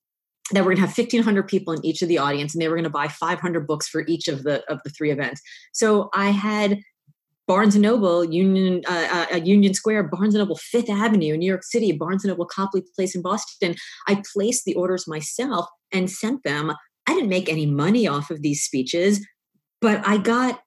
[0.52, 2.76] that were going to have 1500 people in each of the audience and they were
[2.76, 5.42] going to buy 500 books for each of the of the three events
[5.74, 6.80] so i had
[7.48, 11.48] barnes and noble union uh, uh, union square barnes and noble fifth avenue in new
[11.48, 13.76] york city barnes and noble copley place in boston
[14.08, 16.72] i placed the orders myself and sent them
[17.08, 19.26] i didn't make any money off of these speeches
[19.82, 20.62] but i got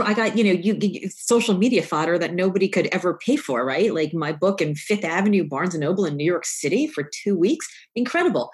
[0.00, 3.64] I got, you know, you, you, social media fodder that nobody could ever pay for,
[3.64, 3.92] right?
[3.92, 7.36] Like my book in Fifth Avenue, Barnes and Noble in New York City for two
[7.36, 7.66] weeks.
[7.94, 8.50] Incredible.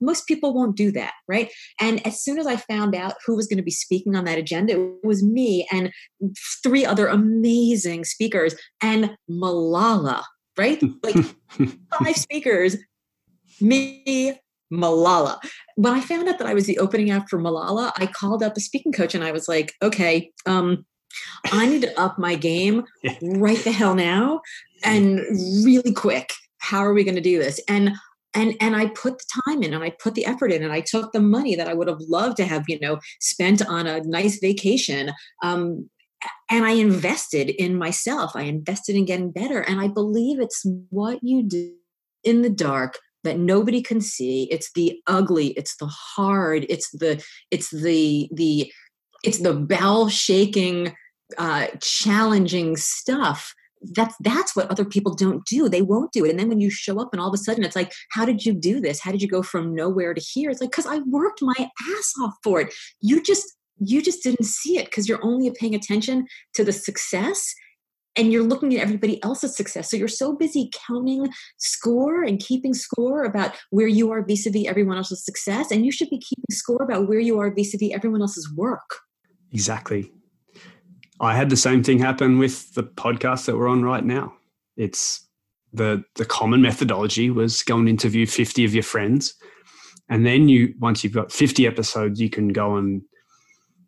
[0.00, 1.50] Most people won't do that, right?
[1.80, 4.38] And as soon as I found out who was going to be speaking on that
[4.38, 5.90] agenda, it was me and
[6.62, 10.22] three other amazing speakers and Malala,
[10.58, 10.82] right?
[11.02, 11.16] Like
[11.98, 12.76] five speakers
[13.60, 14.38] me,
[14.72, 15.38] Malala.
[15.76, 18.56] When I found out that I was the opening act for Malala, I called up
[18.56, 20.84] a speaking coach and I was like, okay, um,
[21.52, 22.84] I need to up my game
[23.22, 24.40] right the hell now
[24.84, 25.20] and
[25.64, 26.32] really quick.
[26.58, 27.60] How are we going to do this?
[27.68, 27.92] And
[28.34, 30.80] and and I put the time in and I put the effort in and I
[30.80, 34.00] took the money that I would have loved to have you know spent on a
[34.02, 35.12] nice vacation
[35.42, 35.88] um,
[36.50, 38.32] and I invested in myself.
[38.34, 41.74] I invested in getting better, and I believe it's what you do
[42.24, 44.48] in the dark that nobody can see.
[44.50, 48.72] It's the ugly it's the hard it's the it's the the
[49.22, 50.94] it's the bowel shaking
[51.38, 53.54] uh challenging stuff.
[53.82, 55.68] That's that's what other people don't do.
[55.68, 56.30] They won't do it.
[56.30, 58.44] And then when you show up and all of a sudden it's like how did
[58.44, 59.00] you do this?
[59.00, 60.50] How did you go from nowhere to here?
[60.50, 64.44] It's like because i worked my ass off for it you just you just didn't
[64.44, 67.54] see it because you're only paying attention to the success
[68.16, 69.90] and you're looking at everybody else's success.
[69.90, 74.50] So you're so busy counting score and keeping score about where you are vis a
[74.50, 75.70] vis everyone else's success.
[75.70, 78.50] And you should be keeping score about where you are vis a vis everyone else's
[78.54, 78.96] work.
[79.52, 80.10] Exactly.
[81.20, 84.34] I had the same thing happen with the podcast that we're on right now.
[84.76, 85.26] It's
[85.72, 89.34] the the common methodology was go and interview 50 of your friends.
[90.08, 93.02] And then you once you've got 50 episodes, you can go and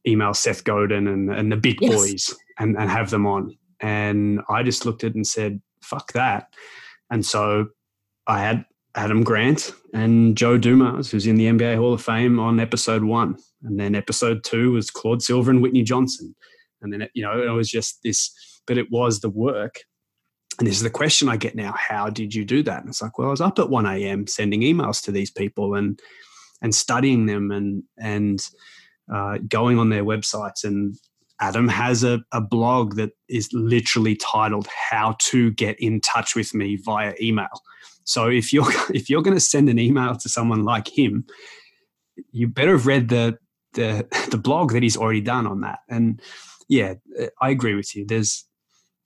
[0.06, 1.94] email Seth Godin and, and the big yes.
[1.94, 3.56] boys and, and have them on.
[3.80, 6.48] And I just looked at it and said, fuck that.
[7.10, 7.68] And so
[8.26, 8.64] I had
[8.94, 13.36] Adam Grant and Joe Dumars, who's in the NBA Hall of Fame, on episode one.
[13.62, 16.34] And then episode two was Claude Silver and Whitney Johnson.
[16.82, 18.30] And then, it, you know, it was just this,
[18.66, 19.76] but it was the work.
[20.58, 22.80] And this is the question I get now how did you do that?
[22.80, 24.26] And it's like, well, I was up at 1 a.m.
[24.26, 26.00] sending emails to these people and,
[26.60, 28.44] and studying them and, and,
[29.12, 30.96] uh, going on their websites and
[31.40, 36.54] Adam has a, a blog that is literally titled "How to Get in Touch with
[36.54, 37.62] Me via Email."
[38.04, 41.24] So if you're if you're going to send an email to someone like him,
[42.32, 43.38] you better have read the
[43.74, 45.80] the the blog that he's already done on that.
[45.88, 46.20] And
[46.68, 46.94] yeah,
[47.40, 48.04] I agree with you.
[48.06, 48.44] There's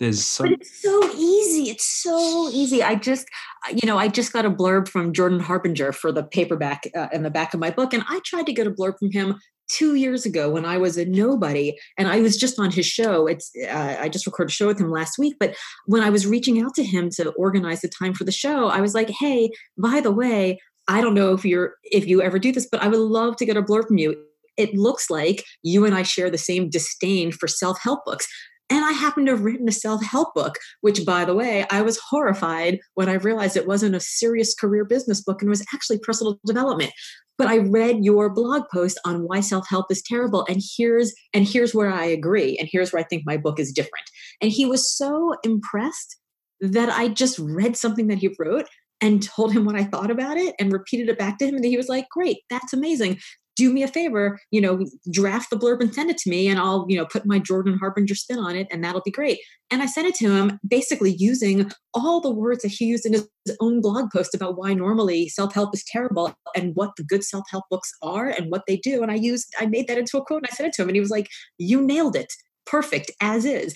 [0.01, 1.70] there's so but it's so easy.
[1.70, 2.83] It's so easy.
[2.83, 3.26] I just
[3.70, 7.22] you know I just got a blurb from Jordan Harbinger for the paperback uh, in
[7.22, 9.39] the back of my book, and I tried to get a blurb from him
[9.70, 13.26] two years ago when I was a nobody and I was just on his show.
[13.26, 15.56] It's uh, I just recorded a show with him last week, but
[15.86, 18.80] when I was reaching out to him to organize the time for the show, I
[18.80, 20.58] was like, "Hey, by the way,
[20.88, 23.46] I don't know if you're if you ever do this, but I would love to
[23.46, 24.16] get a blurb from you."
[24.58, 28.28] It looks like you and I share the same disdain for self-help books.
[28.73, 31.83] And I happened to have written a self help book, which, by the way, I
[31.83, 35.99] was horrified when I realized it wasn't a serious career business book and was actually
[35.99, 36.91] personal development.
[37.37, 41.75] But i read your blog post on why self-help is terrible and here's and here's
[41.75, 44.07] where i agree and here's where i think my book is different.
[44.41, 46.16] And he was so impressed
[46.61, 48.66] that i just read something that he wrote
[49.01, 51.64] and told him what i thought about it and repeated it back to him and
[51.64, 53.18] he was like great that's amazing
[53.57, 56.59] do me a favor, you know, draft the blurb and send it to me, and
[56.59, 59.38] I'll, you know, put my Jordan Harbinger spin on it, and that'll be great.
[59.70, 63.12] And I sent it to him basically using all the words that he used in
[63.12, 63.28] his
[63.61, 67.44] own blog post about why normally self help is terrible and what the good self
[67.50, 69.03] help books are and what they do.
[69.03, 70.88] And I used, I made that into a quote and I sent it to him,
[70.88, 71.28] and he was like,
[71.59, 72.32] You nailed it.
[72.64, 73.74] Perfect as is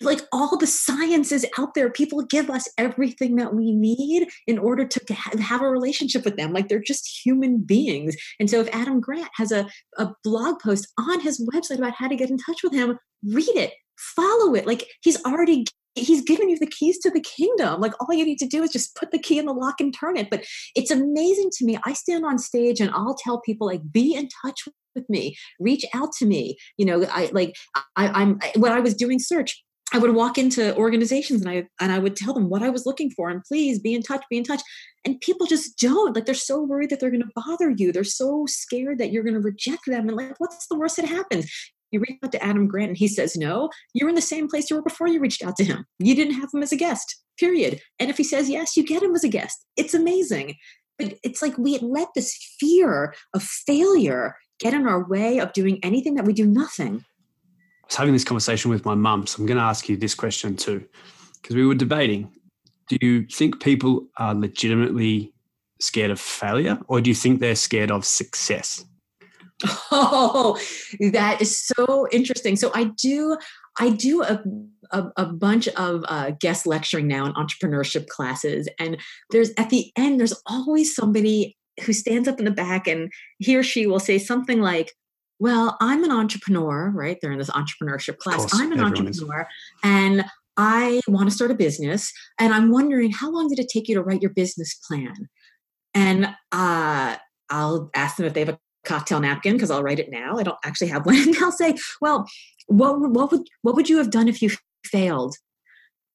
[0.00, 1.90] like all the science is out there.
[1.90, 6.52] People give us everything that we need in order to have a relationship with them.
[6.52, 8.16] Like they're just human beings.
[8.38, 12.08] And so if adam grant has a, a blog post on his website about how
[12.08, 13.74] to get in touch with him read it.
[13.98, 14.66] Follow it.
[14.66, 17.80] Like he's already he's given you the keys to the kingdom.
[17.80, 19.94] Like all you need to do is just put the key in the lock and
[19.94, 20.30] turn it.
[20.30, 20.44] But
[20.74, 21.78] it's amazing to me.
[21.84, 24.62] I stand on stage and i'll tell people like be in touch
[24.94, 25.36] with me.
[25.58, 26.56] Reach out to me.
[26.78, 29.62] You know i like I, i'm when i was doing search
[29.92, 32.86] I would walk into organizations and I and I would tell them what I was
[32.86, 34.60] looking for and please be in touch, be in touch.
[35.04, 36.14] And people just don't.
[36.14, 37.90] Like they're so worried that they're going to bother you.
[37.90, 40.08] They're so scared that you're going to reject them.
[40.08, 41.50] And like, what's the worst that happens?
[41.90, 43.70] You reach out to Adam Grant and he says no.
[43.94, 45.84] You're in the same place you were before you reached out to him.
[45.98, 47.16] You didn't have him as a guest.
[47.38, 47.80] Period.
[47.98, 49.64] And if he says yes, you get him as a guest.
[49.76, 50.54] It's amazing.
[50.98, 55.80] But it's like we let this fear of failure get in our way of doing
[55.82, 57.04] anything that we do nothing
[57.90, 60.56] was having this conversation with my mum, so I'm going to ask you this question
[60.56, 60.84] too,
[61.42, 62.32] because we were debating.
[62.88, 65.32] Do you think people are legitimately
[65.80, 68.84] scared of failure, or do you think they're scared of success?
[69.90, 70.58] Oh,
[71.12, 72.56] that is so interesting.
[72.56, 73.36] So I do,
[73.78, 74.42] I do a
[74.92, 78.96] a, a bunch of uh, guest lecturing now in entrepreneurship classes, and
[79.30, 83.56] there's at the end there's always somebody who stands up in the back, and he
[83.56, 84.92] or she will say something like,
[85.40, 87.18] well, I'm an entrepreneur, right?
[87.20, 88.36] They're in this entrepreneurship class.
[88.36, 89.46] Course, I'm an entrepreneur is.
[89.82, 90.24] and
[90.56, 92.12] I want to start a business.
[92.38, 95.28] And I'm wondering, how long did it take you to write your business plan?
[95.94, 97.16] and uh,
[97.50, 100.38] I'll ask them if they have a cocktail napkin because I'll write it now.
[100.38, 101.16] I don't actually have one.
[101.28, 102.26] And I'll say, "Well,
[102.66, 104.50] what what would what would you have done if you
[104.84, 105.36] failed?"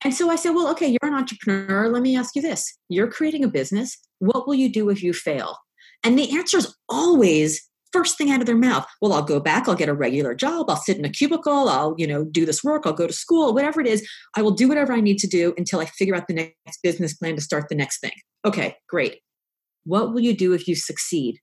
[0.04, 1.90] And so I said, "Well, okay, you're an entrepreneur.
[1.90, 3.98] Let me ask you this: You're creating a business.
[4.20, 5.58] What will you do if you fail?"
[6.04, 8.86] And the answer is always first thing out of their mouth.
[9.02, 11.96] Well i'll go back i'll get a regular job i'll sit in a cubicle i'll
[11.98, 14.68] you know do this work i'll go to school whatever it is i will do
[14.68, 17.70] whatever i need to do until i figure out the next business plan to start
[17.70, 18.18] the next thing.
[18.44, 19.22] Okay great.
[19.86, 21.40] What will you do if you succeed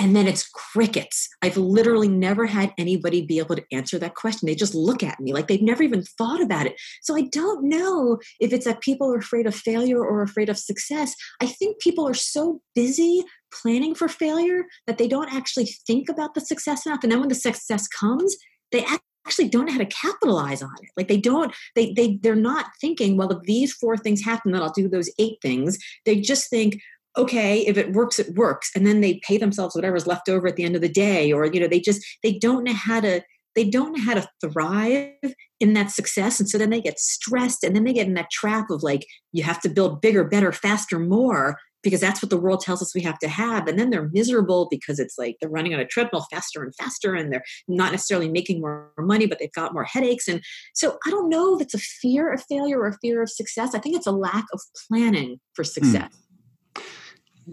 [0.00, 1.28] and then it's crickets.
[1.42, 4.46] I've literally never had anybody be able to answer that question.
[4.46, 6.80] They just look at me like they've never even thought about it.
[7.02, 10.56] So I don't know if it's that people are afraid of failure or afraid of
[10.56, 11.14] success.
[11.42, 13.22] I think people are so busy
[13.52, 17.00] planning for failure that they don't actually think about the success enough.
[17.02, 18.34] And then when the success comes,
[18.72, 18.86] they
[19.26, 22.66] actually don't know how to capitalize on it like they don't they they they're not
[22.80, 26.48] thinking well if these four things happen then i'll do those eight things they just
[26.48, 26.80] think
[27.16, 28.70] okay if it works it works.
[28.74, 31.46] And then they pay themselves whatever's left over at the end of the day or
[31.46, 33.22] you know they just they don't know how to
[33.56, 36.38] they don't know how to thrive in that success.
[36.38, 39.04] And so then they get stressed and then they get in that trap of like
[39.32, 42.94] you have to build bigger better faster more because that's what the world tells us
[42.94, 43.66] we have to have.
[43.66, 47.14] And then they're miserable because it's like they're running on a treadmill faster and faster
[47.14, 50.28] and they're not necessarily making more money but they've got more headaches.
[50.28, 50.42] And
[50.74, 53.74] so i don't know if it's a fear of failure or a fear of success.
[53.74, 55.68] I think it's a lack of planning for hmm.
[55.68, 56.10] success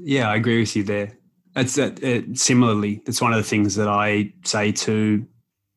[0.04, 1.18] yeah, I agree with you there.
[1.56, 2.02] It's that.
[2.04, 3.02] it, similarly.
[3.06, 5.26] It's one of the things that I say to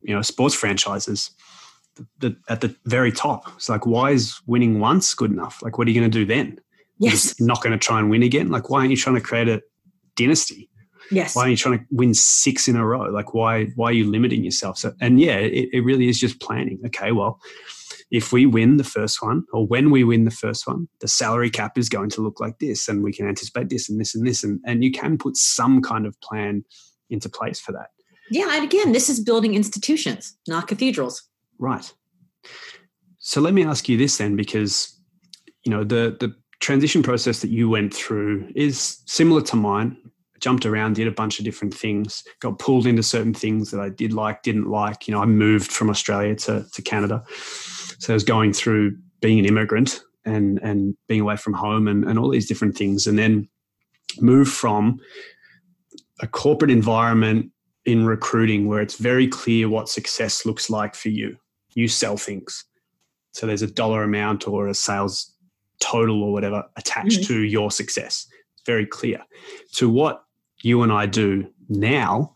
[0.02, 1.30] you know sports franchises.
[1.96, 5.60] The, the, at the very top, it's like, why is winning once good enough?
[5.60, 6.58] Like, what are you going to do then?
[6.98, 8.48] Yes, You're not going to try and win again.
[8.50, 9.60] Like, why aren't you trying to create a
[10.16, 10.70] dynasty?
[11.10, 11.34] Yes.
[11.34, 13.10] Why are you trying to win six in a row?
[13.10, 14.78] Like, why why are you limiting yourself?
[14.78, 16.78] So, and yeah, it, it really is just planning.
[16.86, 17.40] Okay, well,
[18.11, 21.50] if we win the first one or when we win the first one, the salary
[21.50, 24.26] cap is going to look like this and we can anticipate this and this and
[24.26, 24.42] this.
[24.42, 26.64] And, and you can put some kind of plan
[27.08, 27.90] into place for that.
[28.30, 28.48] Yeah.
[28.50, 31.22] And again, this is building institutions, not cathedrals.
[31.58, 31.92] Right.
[33.18, 34.96] So let me ask you this then, because,
[35.64, 39.96] you know, the, the transition process that you went through is similar to mine
[40.40, 43.90] jumped around, did a bunch of different things, got pulled into certain things that I
[43.90, 45.06] did like, didn't like.
[45.06, 47.22] You know, I moved from Australia to, to Canada.
[48.01, 52.05] So I was going through being an immigrant and and being away from home and,
[52.05, 53.07] and all these different things.
[53.07, 53.48] And then
[54.20, 54.98] move from
[56.20, 57.53] a corporate environment
[57.84, 61.36] in recruiting where it's very clear what success looks like for you.
[61.74, 62.64] You sell things.
[63.32, 65.32] So there's a dollar amount or a sales
[65.80, 67.34] total or whatever attached mm-hmm.
[67.34, 68.26] to your success.
[68.55, 69.22] It's very clear.
[69.74, 70.24] To what
[70.62, 72.34] you and I do now,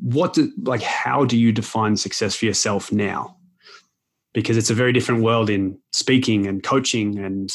[0.00, 3.37] what do, like how do you define success for yourself now?
[4.38, 7.50] Because it's a very different world in speaking and coaching and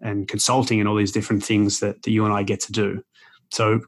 [0.00, 3.02] and consulting and all these different things that, that you and I get to do.
[3.52, 3.80] So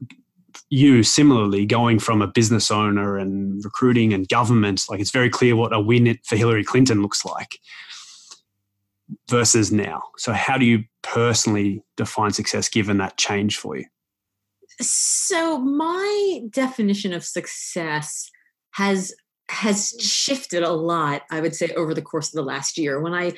[0.69, 5.55] you similarly going from a business owner and recruiting and government, like it's very clear
[5.55, 7.57] what a win for Hillary Clinton looks like
[9.27, 10.03] versus now.
[10.17, 13.85] So how do you personally define success given that change for you?
[14.81, 18.29] So my definition of success
[18.73, 19.15] has
[19.49, 20.01] has mm-hmm.
[20.01, 23.01] shifted a lot, I would say, over the course of the last year.
[23.01, 23.33] When I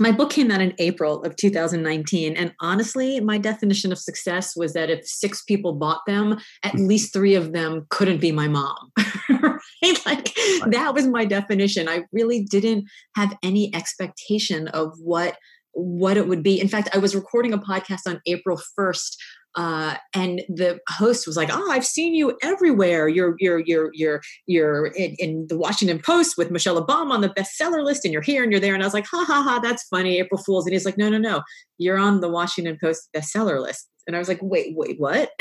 [0.00, 2.36] my book came out in April of 2019.
[2.36, 6.86] And honestly, my definition of success was that if six people bought them, at mm-hmm.
[6.86, 8.90] least three of them couldn't be my mom.
[9.30, 10.06] right?
[10.06, 11.88] Like that was my definition.
[11.88, 15.36] I really didn't have any expectation of what
[15.74, 16.60] what it would be.
[16.60, 19.16] In fact, I was recording a podcast on April 1st
[19.56, 23.06] uh, and the host was like, "Oh, I've seen you everywhere.
[23.06, 27.28] You're you're you're you're you're in, in, the Washington Post with Michelle Obama on the
[27.28, 29.60] bestseller list, and you're here and you're there." And I was like, "Ha ha ha,
[29.62, 31.42] that's funny, April Fools." And he's like, "No, no, no,
[31.78, 35.30] you're on the Washington Post bestseller list." And I was like, "Wait, wait, what?"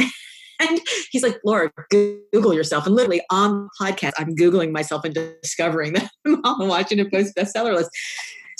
[0.59, 0.79] and
[1.11, 5.93] he's like, "Laura, Google yourself." And literally on the podcast, I'm googling myself and discovering
[5.93, 7.89] that I'm on the Washington Post bestseller list.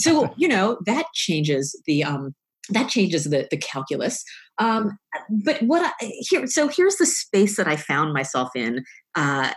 [0.03, 2.35] So you know that changes the um,
[2.69, 4.23] that changes the the calculus.
[4.59, 4.97] Um,
[5.43, 8.83] but what I, here, so here's the space that I found myself in.
[9.15, 9.51] Uh,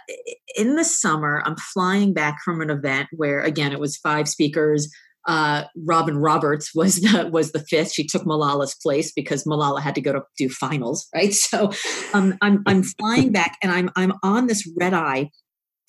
[0.56, 4.90] in the summer, I'm flying back from an event where, again, it was five speakers.
[5.26, 7.92] Uh, Robin Roberts was the was the fifth.
[7.92, 11.34] She took Malala's place because Malala had to go to do finals, right?
[11.46, 11.72] So
[12.14, 15.30] um, I'm I'm flying back, and I'm I'm on this red eye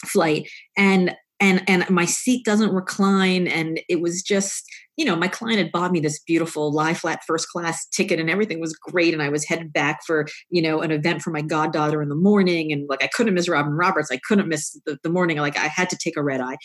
[0.05, 4.65] flight, and and and my seat doesn't recline, and it was just
[4.97, 8.31] you know, my client had bought me this beautiful lie flat first class ticket and
[8.31, 9.13] everything was great.
[9.13, 12.15] And I was headed back for, you know, an event for my goddaughter in the
[12.15, 12.73] morning.
[12.73, 14.11] And like, I couldn't miss Robin Roberts.
[14.11, 15.37] I couldn't miss the, the morning.
[15.37, 16.57] Like I had to take a red eye.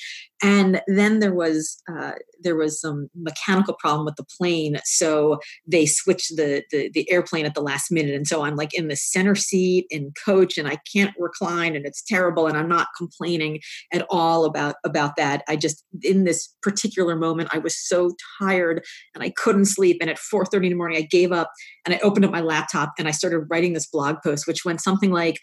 [0.42, 4.78] And then there was, uh, there was some mechanical problem with the plane.
[4.84, 8.14] So they switched the, the, the airplane at the last minute.
[8.14, 11.84] And so I'm like in the center seat in coach and I can't recline and
[11.84, 12.46] it's terrible.
[12.46, 13.60] And I'm not complaining
[13.92, 15.42] at all about, about that.
[15.48, 19.98] I just, in this particular moment, I was so tired and I couldn't sleep.
[20.00, 21.50] And at 4:30 in the morning, I gave up
[21.84, 24.80] and I opened up my laptop and I started writing this blog post, which went
[24.80, 25.38] something like,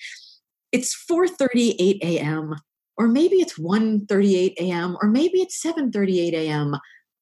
[0.71, 2.55] "It's 4:38 a.m."
[2.97, 4.97] Or maybe it's 1:38 a.m.
[5.01, 6.75] or maybe it's 7:38 a.m.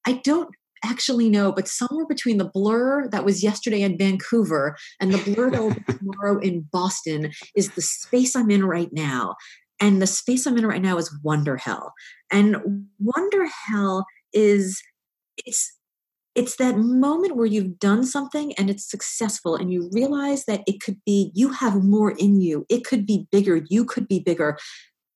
[0.05, 0.49] I don't
[0.83, 5.49] actually know, but somewhere between the blur that was yesterday in Vancouver and the blur
[5.51, 9.35] that will be tomorrow in Boston is the space I'm in right now.
[9.79, 11.93] And the space I'm in right now is Wonder Hell.
[12.31, 14.81] And Wonder Hell is
[15.45, 15.73] it's
[16.35, 20.79] it's that moment where you've done something and it's successful and you realize that it
[20.81, 24.57] could be you have more in you it could be bigger you could be bigger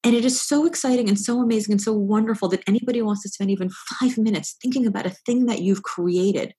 [0.03, 3.29] and it is so exciting and so amazing and so wonderful that anybody wants to
[3.29, 3.69] spend even
[3.99, 6.53] five minutes thinking about a thing that you've created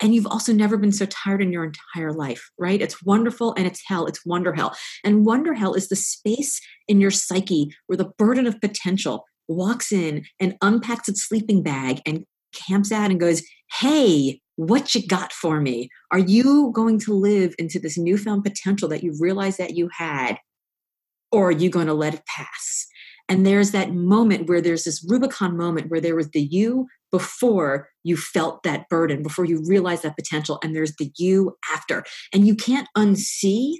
[0.00, 2.80] and you've also never been so tired in your entire life, right?
[2.80, 4.06] It's wonderful and it's hell.
[4.06, 4.76] It's wonder hell.
[5.02, 9.90] And wonder hell is the space in your psyche where the burden of potential walks
[9.90, 13.42] in and unpacks its sleeping bag and camps out and goes,
[13.72, 15.88] Hey, what you got for me?
[16.10, 20.38] Are you going to live into this newfound potential that you realized that you had?
[21.30, 22.86] Or are you going to let it pass?
[23.28, 27.88] And there's that moment where there's this Rubicon moment where there was the you before
[28.02, 32.04] you felt that burden, before you realized that potential, and there's the you after.
[32.32, 33.74] And you can't unsee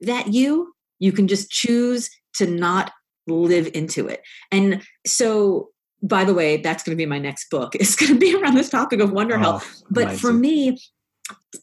[0.00, 0.72] that you.
[0.98, 2.92] You can just choose to not
[3.26, 4.20] live into it.
[4.50, 5.70] And so
[6.02, 7.74] by the way, that's going to be my next book.
[7.80, 10.18] It's going to be around this topic of wonder oh, But amazing.
[10.18, 10.78] for me,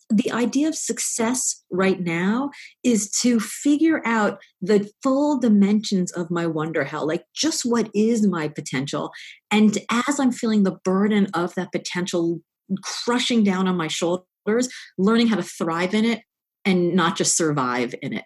[0.10, 2.52] the idea of success right now
[2.84, 8.26] is to figure out the full dimensions of my wonder hell, like just what is
[8.26, 9.12] my potential.
[9.52, 12.40] And as I'm feeling the burden of that potential
[12.82, 16.22] crushing down on my shoulders, learning how to thrive in it
[16.66, 18.26] and not just survive in it.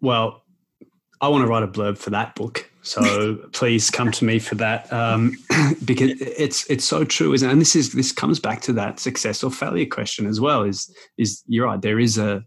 [0.00, 0.42] Well,
[1.20, 2.67] I want to write a blurb for that book.
[2.88, 5.36] So please come to me for that um,
[5.84, 7.52] because it's it's so true, isn't it?
[7.52, 10.62] And this is this comes back to that success or failure question as well.
[10.62, 11.80] Is is you're right?
[11.80, 12.42] There is a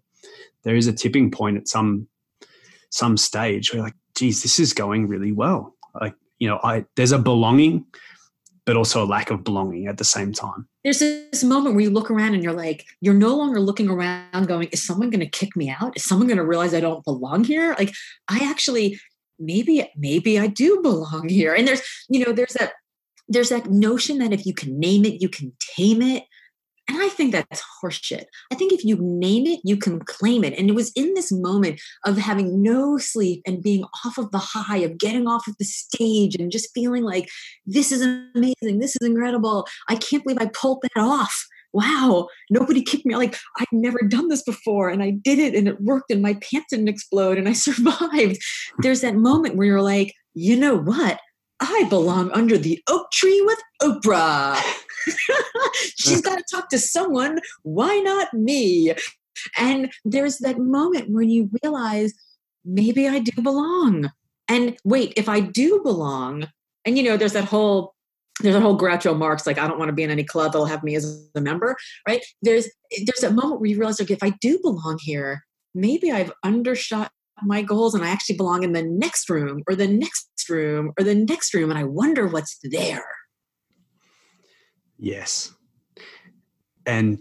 [0.64, 2.08] there is a tipping point at some
[2.90, 5.76] some stage where like, geez, this is going really well.
[6.00, 7.86] Like you know, I there's a belonging,
[8.66, 10.68] but also a lack of belonging at the same time.
[10.84, 14.48] There's this moment where you look around and you're like, you're no longer looking around
[14.48, 15.96] going, is someone going to kick me out?
[15.96, 17.76] Is someone going to realize I don't belong here?
[17.78, 17.94] Like,
[18.28, 19.00] I actually,
[19.42, 21.54] maybe, maybe I do belong here.
[21.54, 22.74] And there's, you know, there's that,
[23.28, 26.24] there's that notion that if you can name it, you can tame it.
[26.88, 28.26] And I think that's horseshit.
[28.52, 30.58] I think if you name it, you can claim it.
[30.58, 34.40] And it was in this moment of having no sleep and being off of the
[34.40, 37.30] high of getting off of the stage and just feeling like
[37.66, 39.66] this is amazing, this is incredible.
[39.88, 41.48] I can't believe I pulled that off.
[41.74, 43.16] Wow, nobody kicked me.
[43.16, 46.34] Like I'd never done this before, and I did it, and it worked, and my
[46.36, 48.42] pants didn't explode, and I survived.
[48.80, 51.20] There's that moment where you're like, you know what?
[51.62, 54.60] I belong under the oak tree with Oprah.
[55.98, 57.40] She's got to talk to someone.
[57.64, 58.94] Why not me?
[59.58, 62.14] And there's that moment when you realize
[62.66, 64.12] maybe I do belong.
[64.48, 66.48] And wait, if I do belong,
[66.84, 67.94] and you know, there's that whole
[68.42, 70.66] there's a whole Groucho Marx like I don't want to be in any club that'll
[70.66, 71.76] have me as a member,
[72.08, 72.24] right?
[72.42, 72.68] There's
[73.06, 75.44] there's a moment where you realize like if I do belong here,
[75.76, 77.12] maybe I've undershot
[77.44, 81.04] my goals and I actually belong in the next room or the next room or
[81.04, 83.06] the next room and I wonder what's there.
[84.98, 85.54] Yes.
[86.86, 87.20] And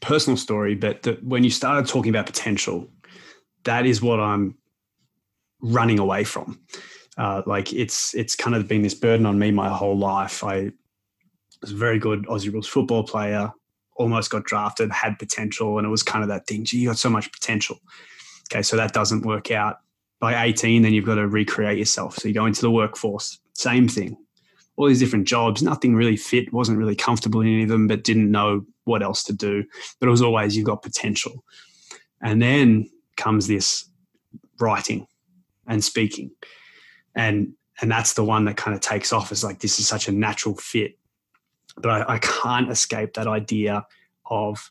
[0.00, 2.88] personal story, but the, when you started talking about potential,
[3.64, 4.56] that is what I'm
[5.60, 6.60] running away from.
[7.20, 10.42] Uh, like it's it's kind of been this burden on me my whole life.
[10.42, 10.70] I
[11.60, 13.52] was a very good Aussie rules football player,
[13.96, 16.64] almost got drafted, had potential, and it was kind of that thing.
[16.64, 17.78] Gee, you got so much potential.
[18.50, 19.80] Okay, so that doesn't work out.
[20.18, 22.16] By 18, then you've got to recreate yourself.
[22.16, 24.16] So you go into the workforce, same thing
[24.80, 25.62] all these different jobs.
[25.62, 29.22] Nothing really fit, wasn't really comfortable in any of them, but didn't know what else
[29.24, 29.62] to do.
[29.98, 31.44] But it was always you've got potential.
[32.22, 33.88] And then comes this
[34.58, 35.06] writing
[35.66, 36.30] and speaking.
[37.14, 40.08] And and that's the one that kind of takes off as like this is such
[40.08, 40.98] a natural fit.
[41.76, 43.86] But I, I can't escape that idea
[44.26, 44.70] of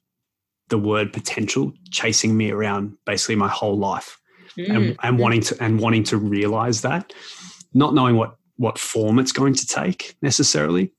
[0.69, 4.19] the word potential chasing me around basically my whole life
[4.57, 4.69] mm.
[4.69, 7.13] and, and wanting to and wanting to realize that
[7.73, 10.91] not knowing what what form it's going to take necessarily,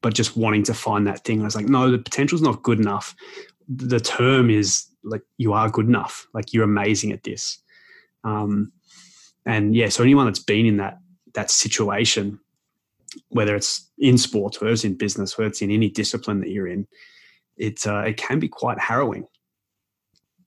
[0.00, 1.42] but just wanting to find that thing.
[1.42, 3.14] I was like, no, the potential's not good enough.
[3.68, 6.26] The term is like you are good enough.
[6.32, 7.58] Like you're amazing at this.
[8.24, 8.72] Um,
[9.48, 10.98] and yeah, so anyone that's been in that
[11.32, 12.38] that situation,
[13.30, 16.68] whether it's in sports, whether it's in business, whether it's in any discipline that you're
[16.68, 16.86] in,
[17.56, 19.26] it uh, it can be quite harrowing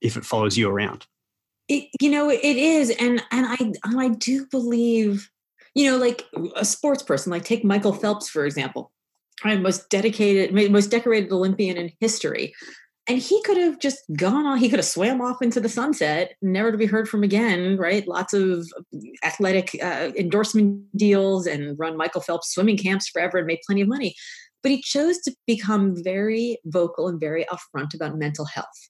[0.00, 1.06] if it follows you around.
[1.68, 5.28] It, you know, it is, and and I and I do believe,
[5.74, 6.24] you know, like
[6.54, 8.92] a sports person, like take Michael Phelps for example,
[9.44, 12.54] right, most dedicated, most decorated Olympian in history
[13.12, 16.32] and he could have just gone on he could have swam off into the sunset
[16.40, 18.08] never to be heard from again right?
[18.08, 18.66] Lots of
[19.22, 23.88] athletic uh, endorsement deals and run michael phelps swimming camps forever and made plenty of
[23.88, 24.14] money.
[24.62, 28.88] But he chose to become very vocal and very upfront about mental health.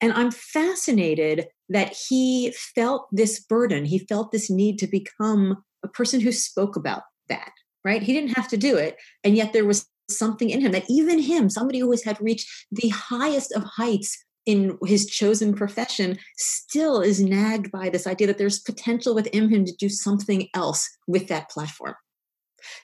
[0.00, 3.84] And i'm fascinated that he felt this burden.
[3.84, 7.52] He felt this need to become a person who spoke about that
[7.84, 8.02] right?
[8.02, 11.18] He didn't have to do it and yet there was something in him that even
[11.18, 17.00] him, somebody who has had reached the highest of heights in his chosen profession, still
[17.00, 21.28] is nagged by this idea that there's potential within him to do something else with
[21.28, 21.94] that platform.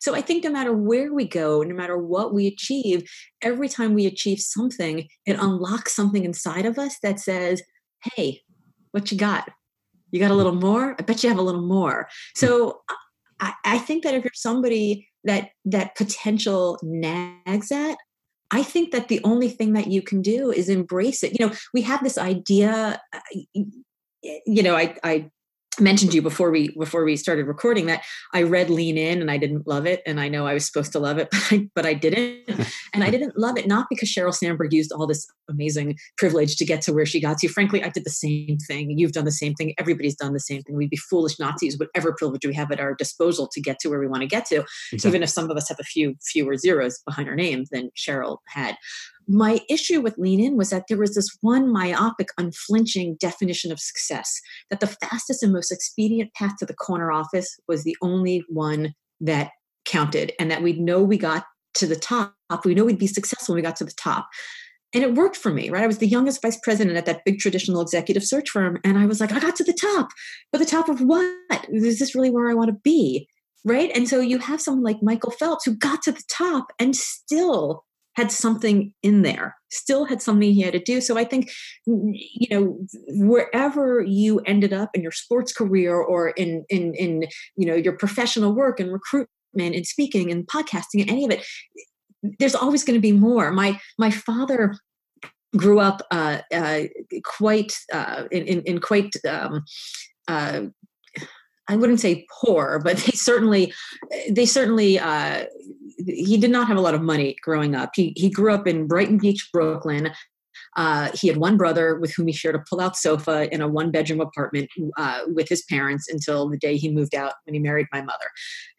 [0.00, 3.08] So I think no matter where we go, no matter what we achieve,
[3.42, 7.62] every time we achieve something, it unlocks something inside of us that says,
[8.14, 8.42] hey,
[8.92, 9.50] what you got?
[10.10, 10.96] You got a little more?
[10.98, 12.08] I bet you have a little more.
[12.34, 12.80] So
[13.40, 17.96] I, I think that if you're somebody that that potential nags at
[18.50, 21.38] i think that the only thing that you can do is embrace it.
[21.38, 23.20] You know we have this idea uh,
[24.22, 25.30] you know i i
[25.78, 28.02] mentioned to you before we before we started recording that
[28.34, 30.92] I read Lean In and I didn't love it, and I know I was supposed
[30.92, 32.48] to love it, but I, but I didn't,
[32.94, 36.64] and I didn't love it not because Sheryl Sandberg used all this amazing privilege to
[36.64, 37.48] get to where she got to.
[37.48, 38.98] Frankly, I did the same thing.
[38.98, 39.74] You've done the same thing.
[39.78, 40.76] Everybody's done the same thing.
[40.76, 43.78] We'd be foolish not to use whatever privilege we have at our disposal to get
[43.80, 45.10] to where we want to get to, exactly.
[45.10, 48.38] even if some of us have a few fewer zeros behind our name than Sheryl
[48.48, 48.76] had.
[49.32, 53.78] My issue with Lean In was that there was this one myopic, unflinching definition of
[53.78, 58.42] success that the fastest and most expedient path to the corner office was the only
[58.48, 59.52] one that
[59.84, 62.34] counted, and that we'd know we got to the top.
[62.64, 64.26] We know we'd be successful when we got to the top.
[64.92, 65.84] And it worked for me, right?
[65.84, 68.78] I was the youngest vice president at that big traditional executive search firm.
[68.82, 70.08] And I was like, I got to the top.
[70.50, 71.32] But the top of what?
[71.68, 73.28] Is this really where I want to be?
[73.64, 73.92] Right.
[73.94, 77.84] And so you have someone like Michael Phelps who got to the top and still
[78.20, 81.00] had something in there, still had something he had to do.
[81.00, 81.50] So I think,
[81.86, 87.24] you know, wherever you ended up in your sports career or in in in
[87.56, 91.46] you know your professional work and recruitment and speaking and podcasting and any of it,
[92.38, 93.50] there's always going to be more.
[93.50, 94.74] My my father
[95.56, 96.82] grew up uh, uh,
[97.24, 99.64] quite uh, in, in, quite um,
[100.28, 100.60] uh,
[101.66, 103.72] I wouldn't say poor, but they certainly
[104.28, 105.46] they certainly uh,
[106.06, 107.90] he did not have a lot of money growing up.
[107.94, 110.10] He he grew up in Brighton Beach, Brooklyn.
[110.76, 114.20] Uh, he had one brother with whom he shared a pull-out sofa in a one-bedroom
[114.20, 118.00] apartment uh, with his parents until the day he moved out when he married my
[118.00, 118.26] mother.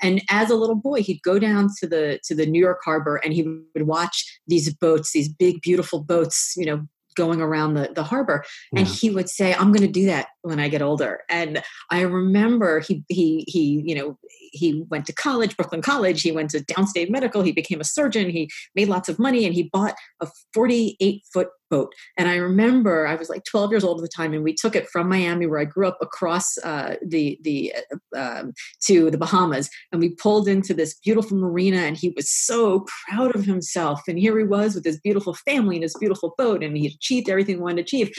[0.02, 3.18] And as a little boy, he'd go down to the to the New York harbor
[3.18, 7.90] and he would watch these boats, these big, beautiful boats, you know, going around the,
[7.94, 8.44] the harbor
[8.76, 8.94] and yeah.
[8.94, 12.80] he would say i'm going to do that when i get older and i remember
[12.80, 14.18] he he he you know
[14.52, 18.30] he went to college brooklyn college he went to downstate medical he became a surgeon
[18.30, 21.92] he made lots of money and he bought a 48 foot boat.
[22.18, 24.76] And I remember I was like 12 years old at the time, and we took
[24.76, 27.74] it from Miami, where I grew up, across uh, the the
[28.16, 28.54] uh, um,
[28.88, 31.78] to the Bahamas, and we pulled into this beautiful marina.
[31.78, 34.02] And he was so proud of himself.
[34.08, 37.30] And here he was with his beautiful family and his beautiful boat, and he achieved
[37.30, 38.12] everything he wanted to achieve.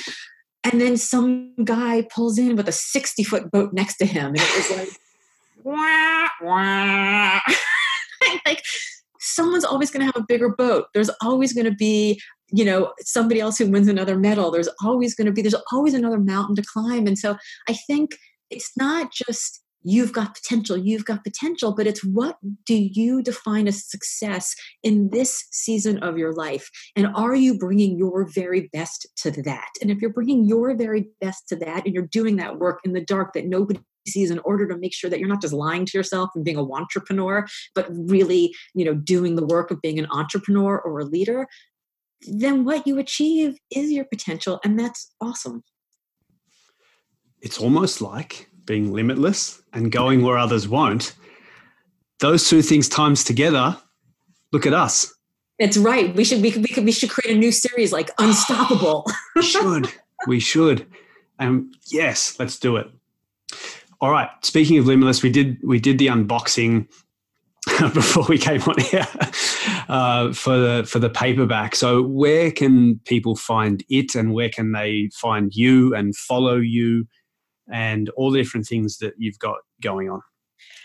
[0.64, 4.40] And then some guy pulls in with a 60 foot boat next to him, and
[4.40, 4.88] it was like,
[5.64, 7.40] wah, wah.
[8.46, 8.62] like
[9.22, 10.86] someone's always going to have a bigger boat.
[10.94, 12.20] There's always going to be
[12.52, 15.94] you know somebody else who wins another medal there's always going to be there's always
[15.94, 17.06] another mountain to climb.
[17.06, 17.36] And so
[17.68, 18.16] i think
[18.50, 22.36] it's not just you've got potential you've got potential but it's what
[22.66, 26.70] do you define as success in this season of your life?
[26.94, 29.70] And are you bringing your very best to that?
[29.80, 32.92] And if you're bringing your very best to that and you're doing that work in
[32.92, 35.86] the dark that nobody sees in order to make sure that you're not just lying
[35.86, 39.98] to yourself and being a entrepreneur but really you know doing the work of being
[39.98, 41.46] an entrepreneur or a leader
[42.26, 45.62] then what you achieve is your potential, and that's awesome.
[47.40, 51.14] It's almost like being limitless and going where others won't.
[52.20, 53.76] Those two things times together,
[54.52, 55.12] look at us.
[55.58, 56.14] It's right.
[56.14, 59.06] We should we could, we could we should create a new series like Unstoppable.
[59.36, 59.92] we should.
[60.26, 60.86] We should.
[61.38, 62.88] And yes, let's do it.
[64.00, 64.28] all right.
[64.42, 66.86] Speaking of Limitless, we did we did the unboxing
[67.94, 69.06] before we came on here
[69.88, 71.74] uh, for the for the paperback.
[71.74, 77.06] So where can people find it, and where can they find you and follow you,
[77.70, 80.20] and all the different things that you've got going on?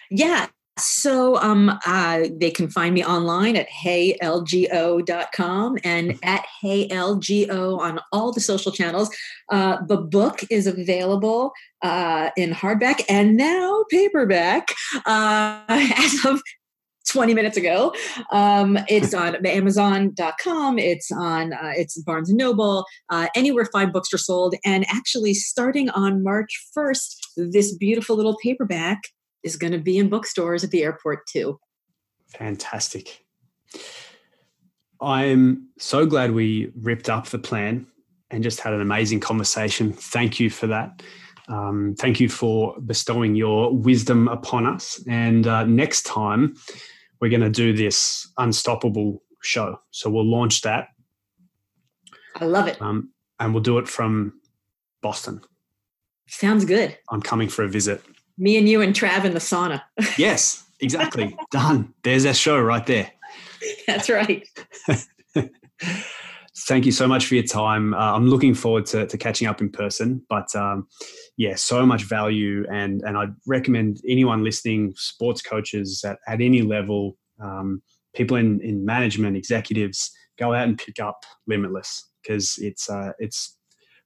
[0.09, 0.47] Yeah,
[0.79, 8.31] so um, uh, they can find me online at heylgo.com and at heylgo on all
[8.31, 9.09] the social channels.
[9.49, 11.51] Uh, the book is available
[11.81, 14.69] uh, in hardback and now paperback
[15.05, 16.41] uh, as of
[17.07, 17.93] 20 minutes ago.
[18.31, 20.79] Um, it's on Amazon.com.
[20.79, 24.55] It's on uh, it's Barnes and Noble, uh, anywhere fine books are sold.
[24.65, 28.99] And actually, starting on March 1st, this beautiful little paperback
[29.43, 31.59] is going to be in bookstores at the airport too.
[32.29, 33.23] Fantastic.
[34.99, 37.87] I'm so glad we ripped up the plan
[38.31, 39.93] and just had an amazing conversation.
[39.93, 41.01] Thank you for that.
[41.47, 45.01] Um, thank you for bestowing your wisdom upon us.
[45.07, 46.55] And uh, next time,
[47.19, 49.79] we're going to do this unstoppable show.
[49.91, 50.89] So we'll launch that.
[52.35, 52.81] I love it.
[52.81, 54.39] Um, and we'll do it from
[55.01, 55.41] Boston.
[56.27, 56.97] Sounds good.
[57.09, 58.03] I'm coming for a visit.
[58.37, 59.81] Me and you and Trav in the sauna.
[60.17, 61.35] yes, exactly.
[61.51, 61.93] Done.
[62.03, 63.11] There's our show right there.
[63.87, 64.47] That's right.
[66.67, 67.93] Thank you so much for your time.
[67.93, 70.23] Uh, I'm looking forward to, to catching up in person.
[70.27, 70.87] But um,
[71.37, 76.63] yeah, so much value, and and I'd recommend anyone listening, sports coaches at, at any
[76.63, 77.81] level, um,
[78.15, 83.55] people in in management, executives, go out and pick up Limitless because it's uh, it's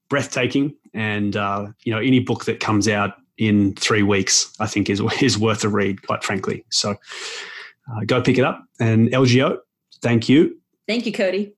[0.10, 4.90] breathtaking, and uh, you know any book that comes out in three weeks, I think
[4.90, 6.66] is is worth a read, quite frankly.
[6.70, 8.64] So uh, go pick it up.
[8.80, 9.58] And LGO,
[10.02, 10.60] thank you.
[10.88, 11.56] Thank you, Cody.